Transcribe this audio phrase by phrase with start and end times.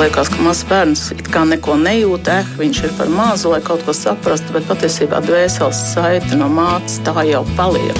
[0.00, 3.82] liekas, ka mazs bērns it kā neko nejūt, eh, viņš ir par mazu, lai kaut
[3.84, 7.98] ko saprastu, bet patiesībā dvēseles saite no mātes tā jau paliek.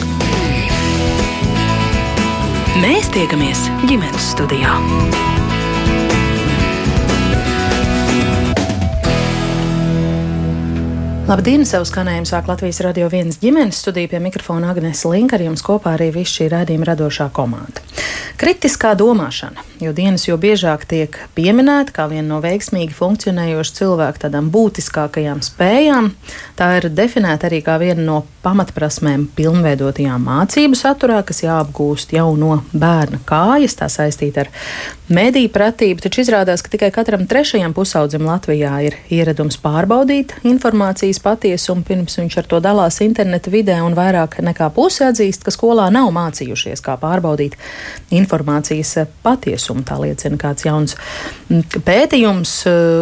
[2.80, 4.72] Mēs tiekamies ģimenes studijā.
[11.28, 11.66] Labdien!
[11.68, 15.98] Savu skanējumu sāk Latvijas radio vienas ģimenes studija pie mikrofona Agnēs Linka, ar jums kopā
[15.98, 17.84] arī viss šī rādījuma radošā komanda.
[18.40, 24.48] Kritiskā domāšana, jo dienas jo biežāk tiek pieminēta kā viena no veiksmīgi funkcionējoša cilvēka tādām
[24.54, 26.08] būtiskākajām spējām,
[26.56, 32.62] tā ir definēta arī kā viena no pamatprasmēm pilnveidotajām mācību saturā, kas jāapgūst jau no
[32.72, 34.50] bērna kājas, tā saistīta ar
[35.12, 41.84] mediju pratību, taču izrādās, ka tikai katram trešajam pusaudzim Latvijā ir ieradums pārbaudīt informācijas patiesumu,
[41.84, 46.08] pirms viņš ar to dalās interneta vidē, un vairāk nekā pusi atzīst, ka skolā nav
[46.16, 47.58] mācījušies, kā pārbaudīt
[48.30, 49.82] informācijas patiesumu.
[49.82, 50.96] Tā liecina kāds jauns
[51.50, 52.54] pētījums.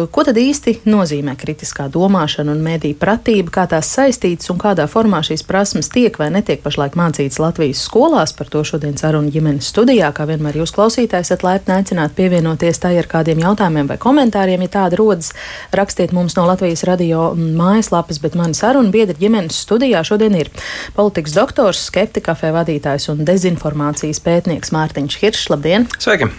[0.09, 5.21] Ko tad īsti nozīmē kritiskā domāšana un mediju pratība, kā tās saistītas un kādā formā
[5.25, 8.33] šīs prasmes tiek vai netiek pašlaik mācītas Latvijas skolās?
[8.33, 12.79] Par to šodien sarunu ģimenes studijā, kā vienmēr jūs klausītājs, esat laipni aicināti aicināt pievienoties
[12.79, 14.61] tai ar kādiem jautājumiem vai komentāriem.
[14.65, 15.33] Ja tāda rodas,
[15.73, 20.49] rakstiet mums no Latvijas radio mājaslapas, bet mani sarunu biedri ģimenes studijā šodien ir
[20.95, 25.49] politikas doktors, skeptika kafē vadītājs un dezinformācijas pētnieks Mārtiņš Hiršs.
[25.51, 25.85] Labdien!
[25.99, 26.29] Sveiki!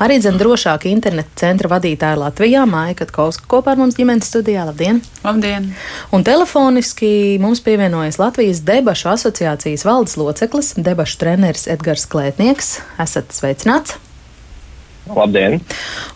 [0.00, 4.64] Arī dzen drošāka interneta centra vadītāja Latvijā Māja Katkovska kopā ar mums ģimenes studijā.
[4.68, 5.02] Labdien!
[5.24, 5.68] Labdien!
[6.16, 12.78] Un telefoniski mums pievienojas Latvijas debašu asociācijas valdes loceklis, debašu treneris Edgars Klētnieks.
[13.04, 13.98] Esat sveicināts!
[15.06, 15.60] Labdien!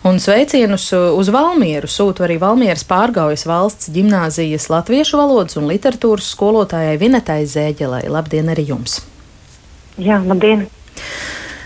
[0.03, 6.97] Un sveicienus uz Valmieru sūtu arī Valmieras pārgaujas valsts gimnāzijas latviešu valodas un literatūras skolotājai
[6.99, 8.03] Vinetai Zēģelai.
[8.11, 8.99] Labdien arī jums!
[10.01, 10.67] Jā, labdien!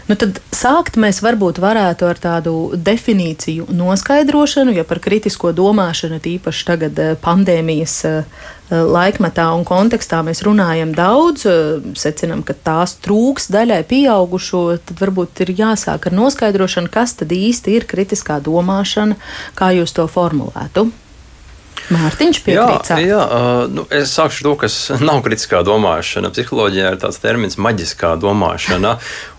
[0.06, 6.68] Nu, tad sākt mēs varbūt varētu ar tādu definīciju noskaidrošanu, ja par kritisko domāšanu, tīpaši
[6.68, 13.50] tagad eh, pandēmijas eh, laikmetā un kontekstā mēs runājam daudz, eh, secinam, ka tās trūks
[13.56, 19.18] daļai pieaugušo, tad varbūt ir jāsāk ar noskaidrošanu, kas tad īsti ir kritiskā domāšana,
[19.58, 20.86] kā jūs to formulētu.
[21.94, 22.90] Mārtiņš piekrīt.
[22.90, 23.24] Jā, jā
[23.72, 24.78] nu, es sākšu ar to, kas
[25.10, 26.32] nav kritiskā domāšana.
[26.34, 28.96] Psiholoģijā ir tāds termins maģiskā domāšana.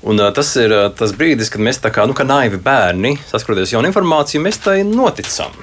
[0.06, 3.90] Un, tas ir tas brīdis, kad mēs tā kā, nu, kā naivi bērni, saskatoties jaunu
[3.90, 5.54] informāciju, mēs tai noticam.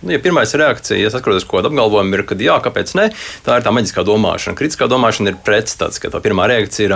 [0.00, 3.10] Nu, ja pirmā reakcija, ja saskaros kaut kādu apgalvojumu, ir, ka jā, kāpēc ne,
[3.44, 4.56] tā ir tā maģiskā domāšana.
[4.56, 6.94] Kritiskā domāšana ir pretstats, ka tā pirmā reakcija ir,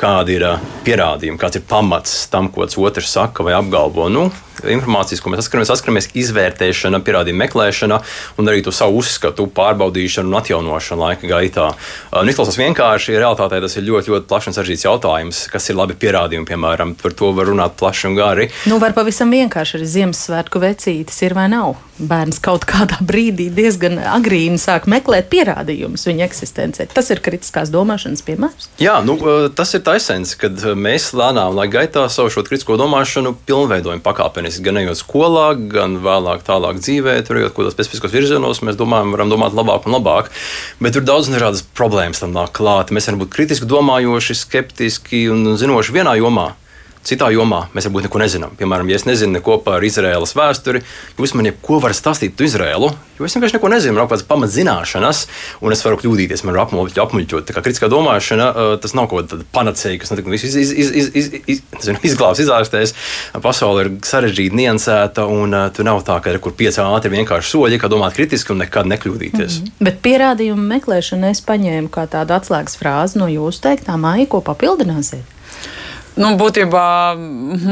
[0.00, 0.46] kādi ir
[0.86, 4.10] pierādījumi, kāds ir pamats tam, ko otrs saka vai apgalvo.
[4.12, 4.28] Nu,
[4.64, 7.98] informācijas, ko mēs saskaramies, saskaramies izvērtēšana, pierādījuma meklēšana
[8.40, 11.68] un arī to savu uzskatu pārbaudīšanu un atjaunošanu laika gaitā.
[12.14, 15.98] Nu, izklausās vienkārši, realitātē tas ir ļoti, ļoti plašs un sarežģīts jautājums, kas ir labi
[16.00, 18.48] pierādījumi, piemēram, par to var runāt plaši un gari.
[18.70, 21.76] Nu, var pavisam vienkārši arī Ziemassvētku vecītis ir vai nav.
[21.96, 26.88] Bērns kaut kādā brīdī diezgan agrīni sāk meklēt pierādījumus viņa eksistencē.
[26.92, 28.68] Tas ir kritiskās domāšanas piemērs.
[28.82, 29.16] Jā, nu,
[29.56, 34.80] tas ir taisnība, kad mēs lēnām laika gaitā savu šo kritisko domāšanu pilnveidojam pakāpeniski gan
[34.82, 39.32] ejot skolā, gan vēlāk, tālāk dzīvē, tur ejot kaut kādos specifiskos virzienos, mēs domājam, varam
[39.32, 40.30] domāt labāk un labāk.
[40.82, 42.92] Bet tur daudz dažādas problēmas tam nāk klāt.
[42.94, 46.52] Mēs varam būt kritiski domājoši, skeptiski un zinoši vienā jomā
[47.06, 48.54] citā jomā mēs varbūt neko nezinām.
[48.58, 50.82] Piemēram, ja es nezinu neko par Izraēlas vēsturi,
[51.18, 54.14] jūs man jebko varat stāstīt par Izraēlu, jo es vienkārši neko nezinu, man ir kaut
[54.16, 55.22] kādas pamatzināšanas,
[55.64, 57.02] un es varu kļūdīties, man ir apmuļķot.
[57.06, 57.46] apmuļķot.
[57.48, 58.48] Tā kā kritiskā domāšana,
[58.82, 62.42] tas nav kaut kāda panacēja, kas notiek, visu iz, iz, iz, iz, iz, iz, izglābs,
[62.42, 62.94] izārstēs.
[63.44, 67.80] Pasaule ir sarežģīta, niansēta, un tur nav tā, ka ir kur pieci ātri vienkārši soļi,
[67.80, 69.60] kā domāt kritiski un nekad nekļūdīties.
[69.60, 69.86] Mm -hmm.
[69.86, 75.35] Bet pierādījumu meklēšanu es paņēmu kā tādu atslēgas frāzi no jūsu teiktā māja, ko papildināsiet.
[76.16, 77.12] Nu, būtībā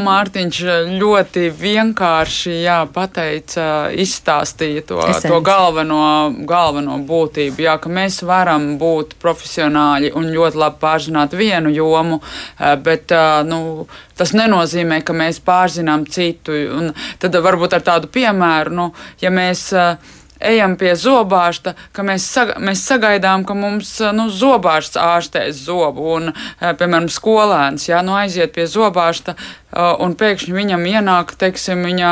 [0.04, 0.58] Mārtiņš
[1.00, 3.68] ļoti vienkārši jā, pateica,
[4.04, 5.30] izstāstīja to, Esenci.
[5.32, 6.00] to galveno,
[6.44, 7.64] galveno būtību.
[7.64, 12.20] Jā, ka mēs varam būt profesionāļi un ļoti labi pārzināt vienu jomu,
[12.58, 16.52] eh, bet eh, nu, tas nenozīmē, ka mēs pārzinām citu.
[16.52, 16.92] Un
[17.24, 18.90] tad varbūt ar tādu piemēru, nu,
[19.24, 19.96] ja mēs eh,
[20.40, 26.08] ejam pie zobārsta, ka mēs, saga, mēs sagaidām, ka mums nu, zobārsts ārstēs zobu.
[26.16, 29.36] Un, piemēram, skolēns ja, nu, aiziet pie zobārsta
[29.74, 32.10] un pēkšņi viņam ienāk, teiksim, viņa,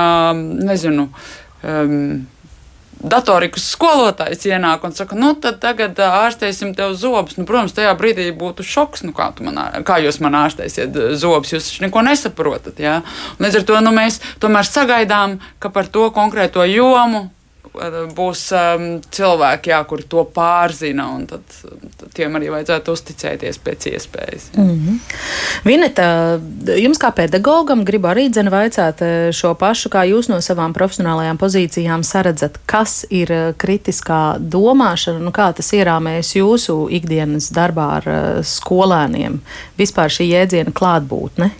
[0.69, 1.09] nezinu,
[1.63, 2.23] um,
[3.03, 7.37] datorikas skolotājs ienāk un saka, nu, tad tagad ārstēsim tev zobus.
[7.39, 11.71] Nu, protams, tajā brīdī būtu šoks, nu, kā, man, kā jūs man ārstēsiet zobus, jūs
[11.83, 12.79] neko nesaprotat.
[12.83, 13.01] Ja?
[13.43, 17.29] Līdz ar to nu, mēs tomēr sagaidām, ka par to konkrēto jomu
[17.73, 21.43] būs um, cilvēki, jā, kuri to pārzina, un tad,
[21.97, 24.49] tad tiem arī vajadzētu uzticēties pēc iespējas.
[24.56, 24.99] Mm -hmm.
[25.64, 26.41] Vineta,
[26.76, 29.00] jums kā pedagogam gribu arī dzene vaicāt
[29.32, 35.53] šo pašu, kā jūs no savām profesionālajām pozīcijām saredzat, kas ir kritiskā domāšana, nu kā
[35.55, 38.05] tas ierāmējas jūsu ikdienas darbā ar
[38.43, 39.41] skolēniem,
[39.79, 41.50] vispār šī jēdziena klātbūtne?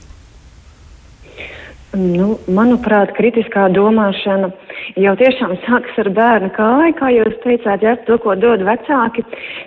[1.93, 4.49] Nu, manuprāt, kritiskā domāšana
[4.97, 9.25] jau tiešām sākas ar bērnu kāju, kā jūs teicāt, ja to, ko dod vecāki,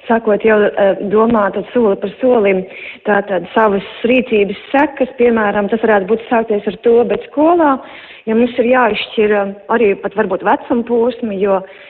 [0.07, 2.63] sākot jau uh, domāt soli par solim,
[3.06, 7.75] tātad savas rīcības sekas, piemēram, tas varētu būt sākties ar to, bet skolā,
[8.25, 11.83] ja mums ir jāizšķir uh, arī pat varbūt vecuma posmi, jo uh,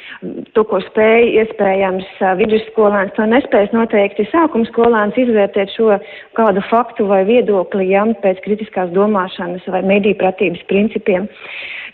[0.56, 2.10] to, ko spēj iespējams
[2.40, 5.96] vidusskolēns, to nespējas noteikti sākuma skolēns izvērtēt šo
[6.38, 11.30] kādu faktu vai viedokli, ja pēc kritiskās domāšanas vai medīpratības principiem.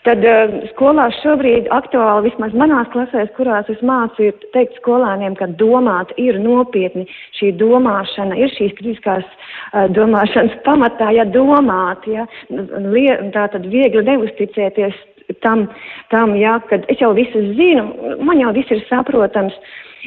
[0.02, 5.46] Tad uh, skolās šobrīd aktuāli, vismaz manās klasēs, kurās es mācu, ir teikt skolēniem, ka
[5.60, 7.06] domāt ir nopietni.
[7.38, 14.98] Šī domāšana ir šīs kritiskās uh, domāšanas pamatā, ja domāt, ja, tā tad viegli neusticēties
[15.44, 15.68] tam,
[16.10, 17.88] tam jā, kad es jau visu zinu,
[18.24, 19.56] man jau viss ir saprotams.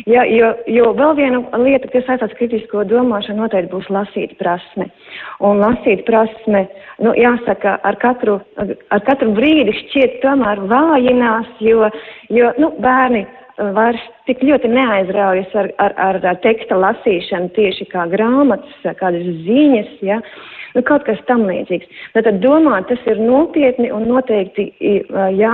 [0.04, 4.90] Ja, jo, jo vēl viena lieta, kas saistās kritisko domāšanu, noteikti būs lasīt prasme.
[5.40, 6.66] Un lasīt prasme,
[7.00, 11.88] nu, jāsaka, ar katru, ar katru brīdi šķiet tomēr vājinās, jo,
[12.28, 13.24] jo nu, bērni
[13.58, 19.92] vairs tik ļoti neaizraujas ar, ar, ar, ar teksta lasīšanu tieši kā grāmatas, kādas ziņas,
[20.06, 20.20] ja,
[20.76, 21.88] nu, kaut kas tam līdzīgs.
[22.18, 24.72] Tātad domāt, tas ir nopietni un noteikti
[25.40, 25.54] jā,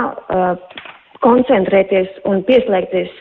[1.22, 3.12] koncentrēties un pieslēgties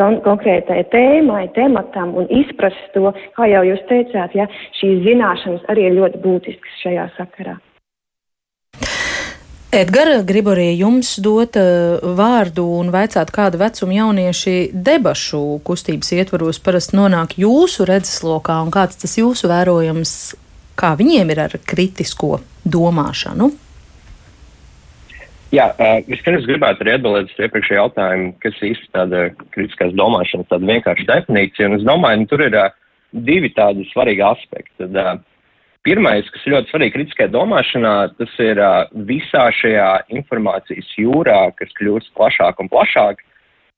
[0.00, 4.48] kon konkrētai tēmai, tematam un izprast to, kā jau jūs teicāt, ja,
[4.80, 7.58] šīs zināšanas arī ir ļoti būtiskas šajā sakarā.
[9.70, 16.58] Edgars, gribu arī jums dot uh, vārdu un vaicāt, kāda vecuma jaunieši debašu kustības ietvaros
[16.58, 20.14] parasti nonāk jūsu redzeslokā un kāds tas jūsu vērojams,
[20.74, 23.52] kā viņiem ir ar kritisko domāšanu?
[25.54, 29.24] Jā, uh, vispirms gribētu arī atbildēt uz iepriekšējo jautājumu, kas īsti tāda
[29.54, 31.70] kritiskās domāšanas, tāda vienkārša definīcija.
[31.70, 32.74] Un es domāju, nu, tur ir uh,
[33.14, 34.74] divi tādi svarīgi aspekti.
[34.82, 35.22] Tad,
[35.86, 38.58] Pirmais, kas ļoti svarīgi kritiskai domāšanā, tas ir
[39.08, 43.22] visā šajā informācijas jūrā, kas kļūst plašāk un plašāk,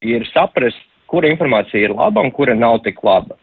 [0.02, 3.38] ir saprast, kura informācija ir laba un kura nav tik laba.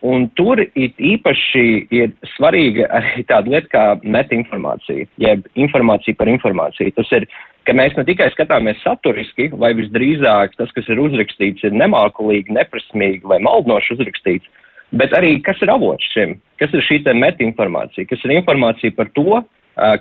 [0.00, 6.94] Un tur it īpaši ir svarīga arī tāda lieta kā metinformācija, jeb informācija par informāciju.
[6.96, 7.26] Tas ir,
[7.68, 13.28] ka mēs ne tikai skatāmies saturiski, vai visdrīzāk tas, kas ir uzrakstīts, ir nemākulīgi, neprasmīgi
[13.28, 14.48] vai maldinoši uzrakstīts,
[14.96, 19.40] bet arī kas ir avots šim, kas ir šī metinformācija, kas ir informācija par to,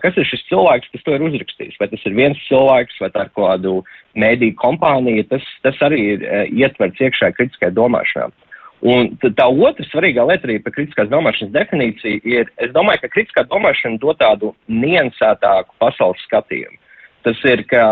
[0.03, 1.77] kas ir šis cilvēks, kas to ir uzrakstījis.
[1.79, 3.79] Vai tas ir viens cilvēks, vai tā ir kādu
[4.19, 8.33] mēdīju kompānija, tas, tas arī ir ietverts iekšā kritiskai domāšanai.
[8.79, 13.43] Un tā otra svarīgā lieta arī par kritiskās domāšanas definīciju ir, es domāju, ka kritiskā
[13.51, 16.79] domāšana dod tādu niansētāku pasaules skatījumu.
[17.27, 17.83] Tas ir, ka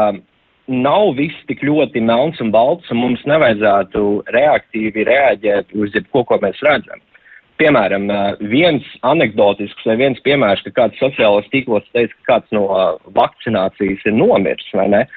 [0.68, 4.04] nav viss tik ļoti melns un balts, un mums nevajadzētu
[4.36, 7.00] reaktīvi reaģēt uz jebko, ko mēs redzam.
[7.58, 8.06] Piemēram,
[8.52, 12.68] viens anegdotisks vai viens piemērs, ka kāds sociālais tīklos teica, ka kāds no
[13.18, 15.08] vakcinācijas ir nomiris, vai ne?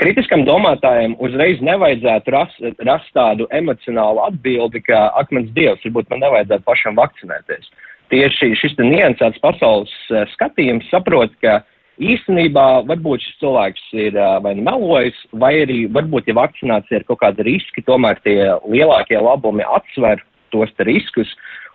[0.00, 6.64] Kritiskam domātājiem uzreiz nevajadzētu rast, rast tādu emocionālu atbildi, ka akmens dievs, varbūt man nevajadzētu
[6.64, 7.68] pašam vakcinēties.
[8.10, 9.92] Tieši šis niansēts pasaules
[10.32, 11.68] skatījums saprot, ka uh,
[11.98, 17.22] īstenībā varbūt šis cilvēks ir vai nu melojis, vai arī varbūt, ja vakcinācija ir kaut
[17.24, 20.22] kāda riski, tomēr tie lielākie labumi atsver
[20.54, 21.30] tos riskus.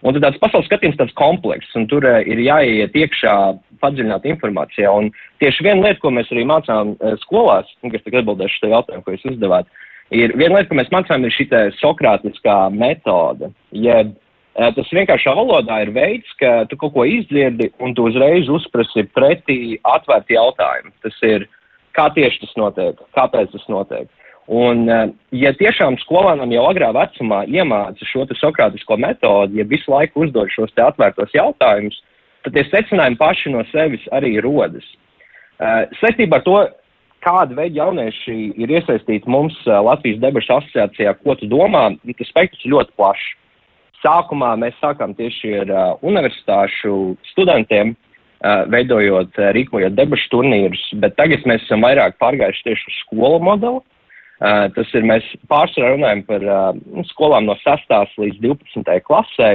[0.06, 3.36] Un tad tāds pasaules skatījums tāds komplekss, un tur ir jāiet iekšā
[3.82, 4.92] padziļināt informācijā.
[4.92, 5.10] Un
[5.42, 6.94] tieši viena lieta, ko mēs arī mācām
[7.24, 9.72] skolās, un kas tagad atbildēšu šo jautājumu, ko jūs uzdevāt,
[10.14, 11.48] ir viena lieta, ko mēs mācām, ir šī
[11.80, 13.50] sokrātiskā metode.
[13.72, 14.25] Jeb Eh,
[14.56, 19.78] tas vienkāršā valodā ir veids, ka tu kaut ko izdzirdi un tu uzreiz uzprasi pretī
[19.84, 20.94] atvērti jautājumi.
[21.04, 21.48] Tas ir,
[21.98, 24.08] kā tieši tas notiek, kāpēc tas notiek.
[24.48, 30.22] Un, eh, ja tiešām skolēnam jau agrā vecumā iemāca šo sokrātisko metodi, ja visu laiku
[30.26, 31.98] uzdod šos te atvērtos jautājumus,
[32.44, 34.86] tad tie secinājumi paši no sevis arī rodas.
[35.56, 36.60] Uh, saistībā ar to,
[37.26, 42.94] kāda veida jaunieši ir iesaistīti mums Latvijas debešu asociācijā, ko tu domā, tas spektrs ļoti
[43.00, 43.32] plašs.
[44.06, 51.18] Sākumā mēs sākām tieši ar uh, universitāšu studentiem, uh, veidojot, uh, rīkojot debašu turnīrus, bet
[51.18, 53.82] tagad mēs esam vairāk pārgājuši tieši uz skolu modeli.
[54.36, 56.68] Uh, tas ir, mēs pārsvarā runājam par uh,
[57.10, 57.96] skolām no 6.
[58.22, 59.00] līdz 12.
[59.08, 59.50] klasē.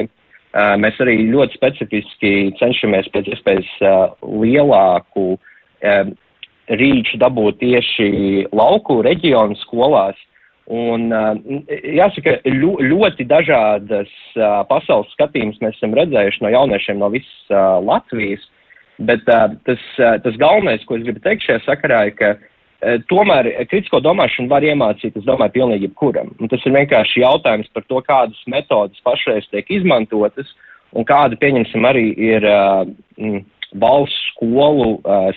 [0.51, 6.11] Uh, mēs arī ļoti specifiski cenšamies pēc iespējas uh, lielāku uh,
[6.81, 8.11] rīču dabūt tieši
[8.51, 10.19] lauku reģionu skolās,
[10.71, 11.09] Un,
[11.97, 14.11] jāsaka, ļoti dažādas
[14.69, 18.45] pasaules skatījumus mēs esam redzējuši no jauniešiem no visas Latvijas,
[19.03, 22.37] bet tas, tas galvenais, ko es gribu teikt šajā sakarā, ir, ka
[23.11, 26.33] tomēr kritisko domāšanu var iemācīt, es domāju, pilnīgi jebkuram.
[26.41, 30.49] Un tas ir vienkārši jautājums par to, kādas metodas pašreiz tiek izmantotas
[30.97, 32.87] un kāda, pieņemsim, arī ir uh,
[33.81, 35.31] valsts skolu uh,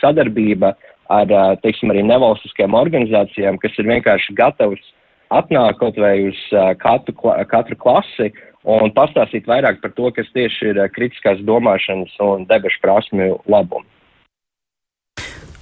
[0.00, 0.74] sadarbība
[1.12, 4.92] ar, teiksim, arī nevalstiskajām organizācijām, kas ir vienkārši gatavs
[5.32, 6.40] atnākt kaut vai uz
[6.82, 7.16] katru,
[7.50, 8.32] katru klasi
[8.68, 13.88] un pastāstīt vairāk par to, kas tieši ir kritiskās domāšanas un debešu prasmju labumi.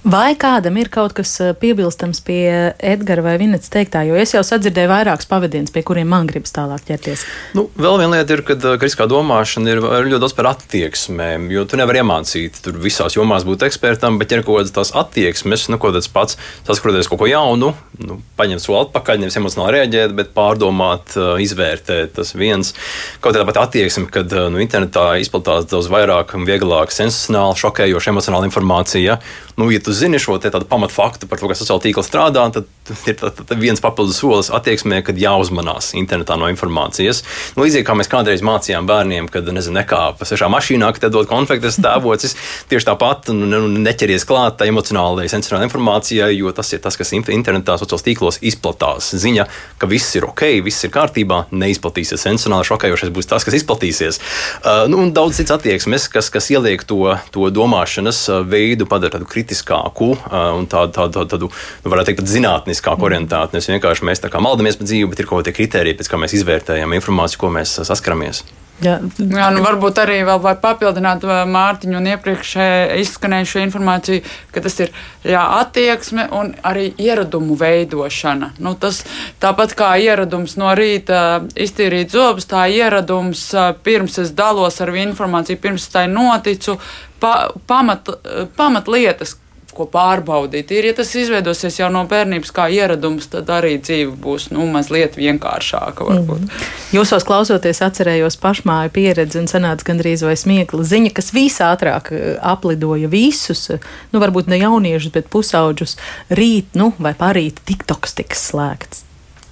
[0.01, 4.41] Vai kādam ir kaut kas eh, piebilstams pie Edgara vai Vinets teiktā, jo es jau
[4.41, 7.21] sadzirdēju vairākus pavadienas, pie kuriem man gribas tālāk ķerties?
[7.53, 11.67] Nu, vēl viena lieta ir, ka eh, kritiskā domāšana ir ļoti daudz par attieksmēm, jo
[11.69, 15.77] tu nevari iemācīt tur visās jomās būt ekspertam, bet ir kaut kādas tās attieksmes, nu,
[15.77, 17.69] ko tas pats saskroties kaut ko jaunu,
[18.01, 22.15] nu, paņemt soli atpakaļ, nevis emocionāli reaģēt, bet pārdomāt, eh, izvērtēt.
[22.17, 22.73] Tas viens,
[23.21, 28.49] kaut kāda pat attieksme, kad nu, internetā izplatās daudz vairāk un vieglāk sensacionāli, šokējoša emocionāla
[28.49, 29.21] informācija.
[29.61, 32.67] Nu, ja tu zini šo tādu pamatfaktu par to, kā sociāla tīkla strādā, tad
[33.09, 37.19] ir tā, tā, viens papildus solis attieksmē, kad jāuzmanās internetā no informācijas.
[37.57, 41.27] Nu, līdzīgi kā mēs kādreiz mācījām bērniem, kad nezinu, nekāpa svešā mašīnā, ka te dod
[41.27, 42.37] konfektes tēvocis,
[42.71, 47.11] tieši tāpat nu, nu, neķeries klāt tā emocionālajai, sensorālajai informācijai, jo tas ir tas, kas
[47.19, 49.11] internetā, sociālos tīklos izplatās.
[49.19, 49.47] Ziņa,
[49.81, 54.21] ka viss ir ok, viss ir kārtībā, neizplatīsies sensorāli, šokējošais būs tas, kas izplatīsies.
[54.61, 59.17] Uh, nu, un daudz cits attieksmes, kas, kas ieliek to, to domāšanas uh, veidu, padara
[59.17, 63.57] tādu kritiskāku uh, un tādu, tādu, tādu, tādu nu, varētu teikt, zinātniskāku orientātu.
[63.57, 66.21] Nevis vienkārši mēs tā kā maldamies par dzīvi, bet ir kaut kādi kriteriji, pēc kā
[66.21, 68.43] mēs izvērtējam informāciju, ko mēs saskaramies.
[68.81, 68.95] Jā.
[69.21, 71.21] Jā, nu varbūt arī vēl var papildināt
[71.53, 72.53] Mārtiņu un iepriekš
[72.97, 74.23] izskanējušo informāciju,
[74.53, 74.89] ka tas ir
[75.21, 78.55] jā, attieksme un arī ieradumu veidošana.
[78.57, 79.03] Nu, tas,
[79.43, 83.43] tāpat kā ieradums no rīta iztīrīt zobus, tā ieradums
[83.85, 86.79] pirms es dalos ar informāciju, pirms tai noticu,
[87.21, 88.09] pa, pamat,
[88.57, 89.37] pamat lietas,
[89.75, 90.71] ko pārbaudīt.
[90.75, 95.17] Ir, ja tas izveidosies jau no bērnības kā ieradums, tad arī dzīve būs nu, mazliet
[95.19, 96.07] vienkāršāka.
[96.07, 96.47] Varbūt.
[96.47, 96.71] Mm.
[96.95, 103.11] Jūsos klausoties, atcerējos pašmāju pieredzi un sanāca gandrīz vai smiekla ziņa, kas visātrāk eh, aplidoja
[103.11, 103.67] visus,
[104.11, 105.97] nu varbūt ne jauniešus, bet pusauģus.
[106.35, 109.07] Rīt, nu vai parīt, TikToks tiks slēgts.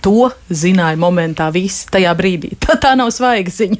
[0.05, 2.53] To zināja momentā visi tajā brīdī.
[2.63, 3.79] Tā, tā nav svaiga ziņa.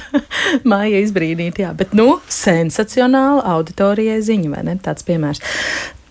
[0.70, 4.76] Māja izbrīnīt, jā, bet nu, sensacionāla auditorijai ziņa, vai ne?
[4.82, 5.42] Tāds piemērs.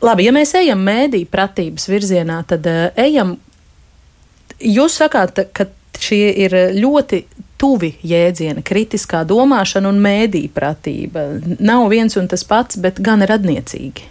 [0.06, 3.36] Labi, ja mēs ejam mēdī pratības virzienā, tad uh, ejam.
[4.60, 5.68] Jūs sakāt, ka
[6.00, 7.24] šie ir ļoti
[7.60, 11.26] tuvi jēdzieni, kritiskā domāšana un mēdī pratība.
[11.60, 14.08] Nav viens un tas pats, bet gan radniecīgi.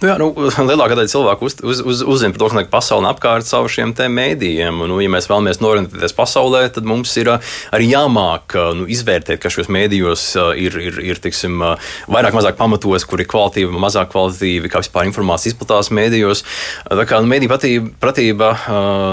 [0.00, 0.30] Nu, jā, nu,
[0.70, 3.92] lielākā daļa cilvēku uz, uz, uz, uzzina par to, kas notiek pasaulē apkārt caur šiem
[3.92, 4.78] mēdījiem.
[4.88, 9.68] Nu, ja mēs vēlamies norientēties pasaulē, tad mums ir arī jāmāk nu, izvērtēt, kas šajos
[9.76, 10.24] mēdījos
[10.56, 11.60] ir, ir, ir tiksim,
[12.08, 16.44] vairāk mazāk pamatos, kur ir kvalitīva, mazāk kvalitīva, kā vispār informācija izplatās mēdījos.
[16.88, 18.50] Tā kā nu, mēdī pratība, pratība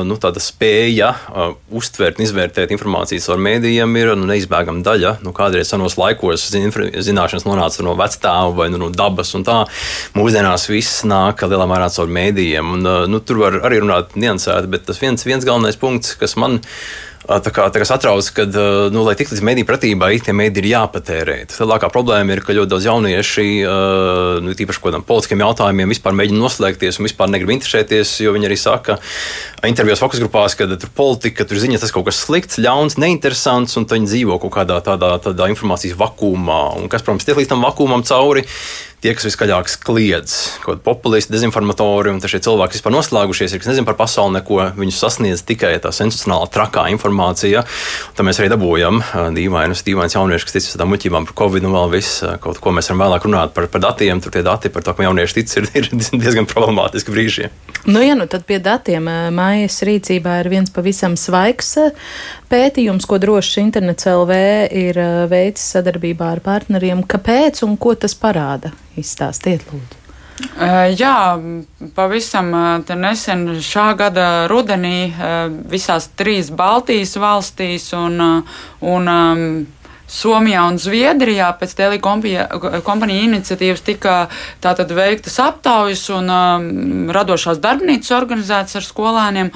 [0.08, 1.12] nu, tāda spēja
[1.67, 5.17] uztvert un izvērtēt informācijas ar mēdījiem ir nu, neizbēgama daļa.
[5.27, 9.60] Nu, kādreiz senos laikos zināšanas nonāca no vecstāva vai nu, no dabas un tā.
[10.15, 12.77] Mūsdienās viss nāk lielā mērā caur mēdījiem.
[12.77, 16.38] Un, uh, nu, tur var arī runāt niansēti, bet tas viens, viens galvenais punkts, kas
[16.39, 16.72] man uh,
[17.27, 20.63] Tā kā, tā kā satrauc, ka, uh, nu, lai tiktu līdz mediju pratībai, tie mediji
[20.63, 21.36] ir jāpatērē.
[21.60, 23.46] Lielākā problēma ir, ka ļoti daudz jaunieši,
[24.46, 28.48] nu, tīpaši par kādiem politiskiem jautājumiem, vispār mēģina noslēgties un vispār negrib interesēties, jo viņi
[28.48, 28.96] arī saka
[29.67, 33.89] intervijās fokus grupās, ka tur politika, tur ziņa tas kaut kas slikts, ļauns, neinteresants, un
[33.91, 36.77] viņi dzīvo kaut kādā tādā, tādā informācijas vakumā.
[36.79, 38.48] Un kas, protams, tiek līdz tam vakumam cauri,
[39.04, 43.70] tie, kas viskaļāk kliedz, kaut kādi populisti, dezinformatori, un šie cilvēki vispār noslēgušies, ir, kas
[43.70, 47.62] nezina par pasauli neko, viņus sasniedz tikai tā sensacionāla trakā informācija.
[48.18, 49.04] Tad mēs arī dabūjam
[49.38, 52.89] dīvainus, dīvainus jauniešus, kas tic tādām muļķībām par covid, un vēl viss, kaut ko mēs
[52.89, 54.24] varam vēlāk runāt par, par datiem.
[54.24, 55.92] Tur tie dati par to, ka jaunieši tic, ir, ir
[56.24, 57.51] diezgan problemātiski brīži.
[57.86, 59.06] Nu, ja nu tad pie datiem
[59.38, 61.75] mājas rīcībā ir viens pavisam svaigs
[62.50, 64.39] pētījums, ko drošs internets LV
[64.72, 65.00] ir
[65.32, 67.06] veicis sadarbībā ar partneriem.
[67.08, 68.74] Kāpēc un ko tas parāda?
[68.98, 70.04] Izstāstiet, lūdzu.
[70.98, 71.39] Jā,
[71.98, 72.51] pavisam
[73.01, 75.10] nesen šā gada rudenī
[75.70, 78.22] visās trīs Baltijas valstīs un,
[78.86, 79.10] un
[80.08, 84.13] Somijā un Zviedrijā pēc telekompaniju iniciatīvas tika
[84.63, 86.70] tātad veiktas aptaujas un um,
[87.12, 89.51] radošās darbnīcas organizētas ar skolēniem.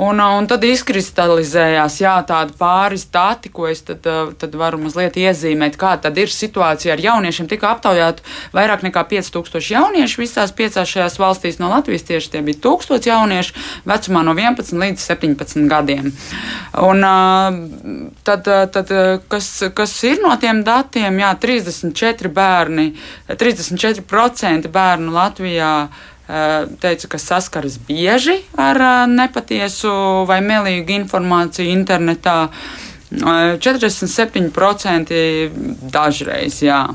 [0.00, 4.06] Un, un tad izkristalizējās jā, tādi pāris dati, ko es tad,
[4.40, 7.48] tad varu mazliet iezīmēt, kāda ir situācija ar jauniešiem.
[7.50, 8.24] Tika aptaujāti
[8.56, 12.06] vairāk nekā 5000 jauniešu visās piecās šajās valstīs no Latvijas.
[12.08, 16.08] Tieši tie bija 1000 jauniešu vecumā no 11 līdz 17 gadiem.
[16.80, 17.04] Un,
[18.24, 18.94] tad, tad
[19.28, 21.20] kas, kas ir no tiem datiem?
[21.20, 22.88] Jā, 34 bērni,
[23.28, 25.74] 34% bērnu Latvijā
[26.80, 29.92] teica, ka saskaras bieži ar eh, nepatiesu
[30.28, 32.48] vai melīgu informāciju internetā.
[33.12, 35.50] 47% eh,
[35.92, 36.86] dažreiz, jā.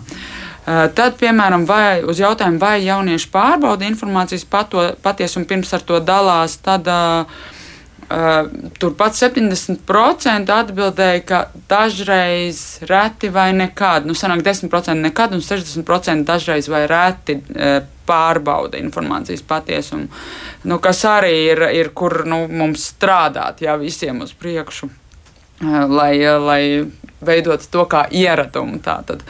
[0.67, 6.89] Tad, piemēram, vai, uz jautājumu, vai jaunieši pārbauda informācijas patiesumu pirms ar to dalās, tad
[6.91, 7.53] Uh,
[8.07, 16.69] turpat 70% atbildēja, ka dažreiz reti vai nekad, nu, sanāk 10% nekad un 60% dažreiz
[16.71, 20.07] vai reti uh, pārbauda informācijas patiesumu,
[20.71, 24.87] nu, kas arī ir, ir kur nu, mums strādāt, jā, visiem uz priekšu,
[25.61, 26.63] lai, lai
[27.21, 28.79] veidot to kā ieradumu.
[28.83, 29.23] Tātad.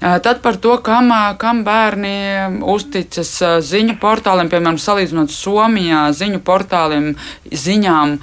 [0.00, 1.08] Tad par to, kam,
[1.40, 3.30] kam bērni uzticas
[3.64, 7.14] ziņu portāliem, piemēram, salīdzinot Somijā ziņu portāliem,
[7.48, 8.16] ziņām,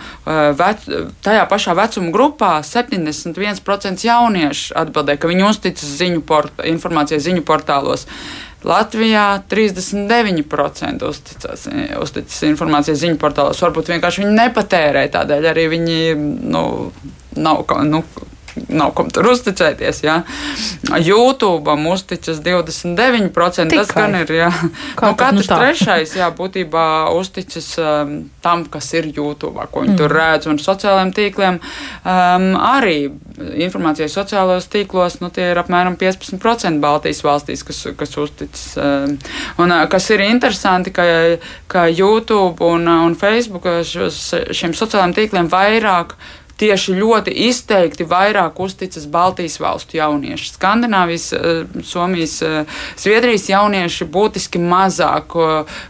[0.59, 0.85] vec,
[1.25, 8.05] tajā pašā vecuma grupā 71% jauniešu atbildēja, ka viņi uzticas ziņu port, informācijai ziņu portālos.
[8.63, 11.65] Latvijā 39% uzticas,
[11.99, 13.59] uzticas informācijas ziņu portālos.
[13.65, 15.97] Varbūt vienkārši viņi nepatērē tādēļ arī viņi
[16.53, 16.63] nu,
[17.35, 18.03] nav nu,
[18.69, 20.01] nav kam tur uzticēties.
[20.05, 20.19] Jā.
[21.01, 23.33] YouTube uzticas 29%.
[23.33, 23.79] Tikai.
[23.79, 24.33] Tas gan ir.
[24.37, 24.49] Jā.
[24.99, 26.85] Kā nu, katrs nu trešais jā, būtībā
[27.17, 29.99] uzticas um, tam, kas ir YouTube, ko viņi mm.
[30.01, 30.49] tur redz.
[30.51, 32.97] Un sociālajiem tīkliem um, arī
[33.65, 38.67] informācija sociālajos tīklos nu, ir apmēram 15% Baltijas valstīs, kas, kas uzticas.
[38.77, 39.17] Um,
[39.63, 41.07] un uh, kas ir interesanti, ka,
[41.71, 46.17] ka YouTube un, un Facebook šiem sociālajiem tīkliem vairāk
[46.63, 50.53] tieši ļoti izteikti vairāk uzticas Baltijas valstu jaunieši.
[50.55, 52.65] Skandināvijas, eh, Somijas, eh,
[52.97, 55.35] Zviedrijas jaunieši būtiski mazāk,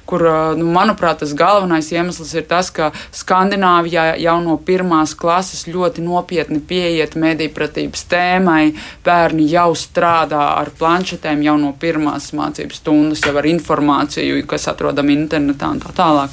[0.06, 5.66] kur, eh, nu, manuprāt, tas galvenais iemesls ir tas, ka Skandināvijā jau no pirmās klases
[5.68, 8.76] ļoti nopietni pieiet medīpratības tēmai.
[9.06, 15.12] Bērni jau strādā ar planšetēm jau no pirmās mācības stundas, jau ar informāciju, kas atrodama
[15.12, 16.32] internetā un tā tālāk.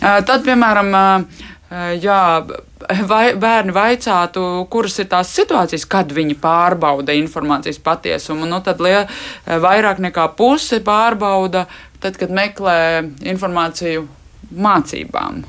[0.00, 1.26] Tad, piemēram,
[2.02, 2.22] jā,
[3.10, 8.48] vai bērni vaicātu, kuras ir tās situācijas, kad viņi pārbauda informācijas patiesumu.
[8.48, 9.06] Nu, tad lie,
[9.46, 11.66] vairāk nekā puse pārbauda,
[12.02, 12.78] tad, kad meklē
[13.34, 14.08] informāciju
[14.52, 15.44] mācībām.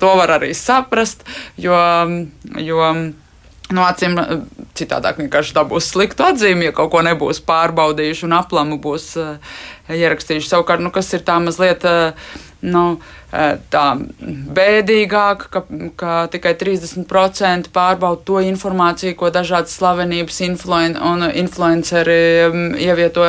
[0.00, 1.76] To var arī saprast, jo.
[2.58, 2.88] jo
[3.72, 4.12] No nu, acīm
[4.76, 9.54] citādāk vienkārši dabūs sliktu atzīmi, ja kaut ko nebūs pārbaudījuši un aplamu būs uh,
[9.88, 10.50] ierakstījuši.
[10.50, 12.12] Savukārt, nu, kas ir tā mazliet uh,
[12.64, 12.84] nu,
[13.32, 13.84] eh, tā
[14.56, 15.64] bēdīgāk, ka,
[16.00, 23.26] ka tikai 30% pārbauda to informāciju, ko dažādas slavenības influen un influenceri mm, ievieto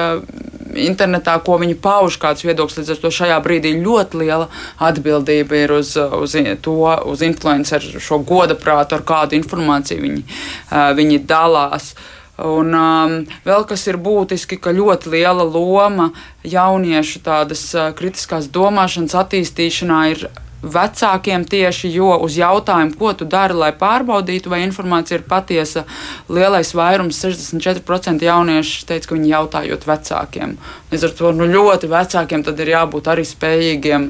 [0.75, 2.81] internetā, ko viņi pauž, kāds viedoklis.
[2.81, 4.49] Līdz ar to šajā brīdī ļoti liela
[4.83, 6.79] atbildība ir uz, uz to,
[7.11, 11.93] uz influenceru šo goda prātu, ar kādu informāciju viņi, eh, viņi dalās.
[11.95, 12.11] Uh,
[12.43, 13.13] Un um,
[13.45, 16.09] vēl kas ir būtiski, ka ļoti liela loma
[16.43, 20.27] jauniešu tādas uh, kritiskās domāšanas attīstīšanā ir
[20.65, 25.85] vecākiem tieši, jo uz jautājumu, ko tu dari, lai pārbaudītu, vai informācija ir patiesa,
[26.29, 30.55] lielais vairums, 64% jauniešu teica, ka viņi jautājot vecākiem.
[30.91, 34.09] Līdz ar to nu, ļoti vecākiem tad ir jābūt arī spējīgiem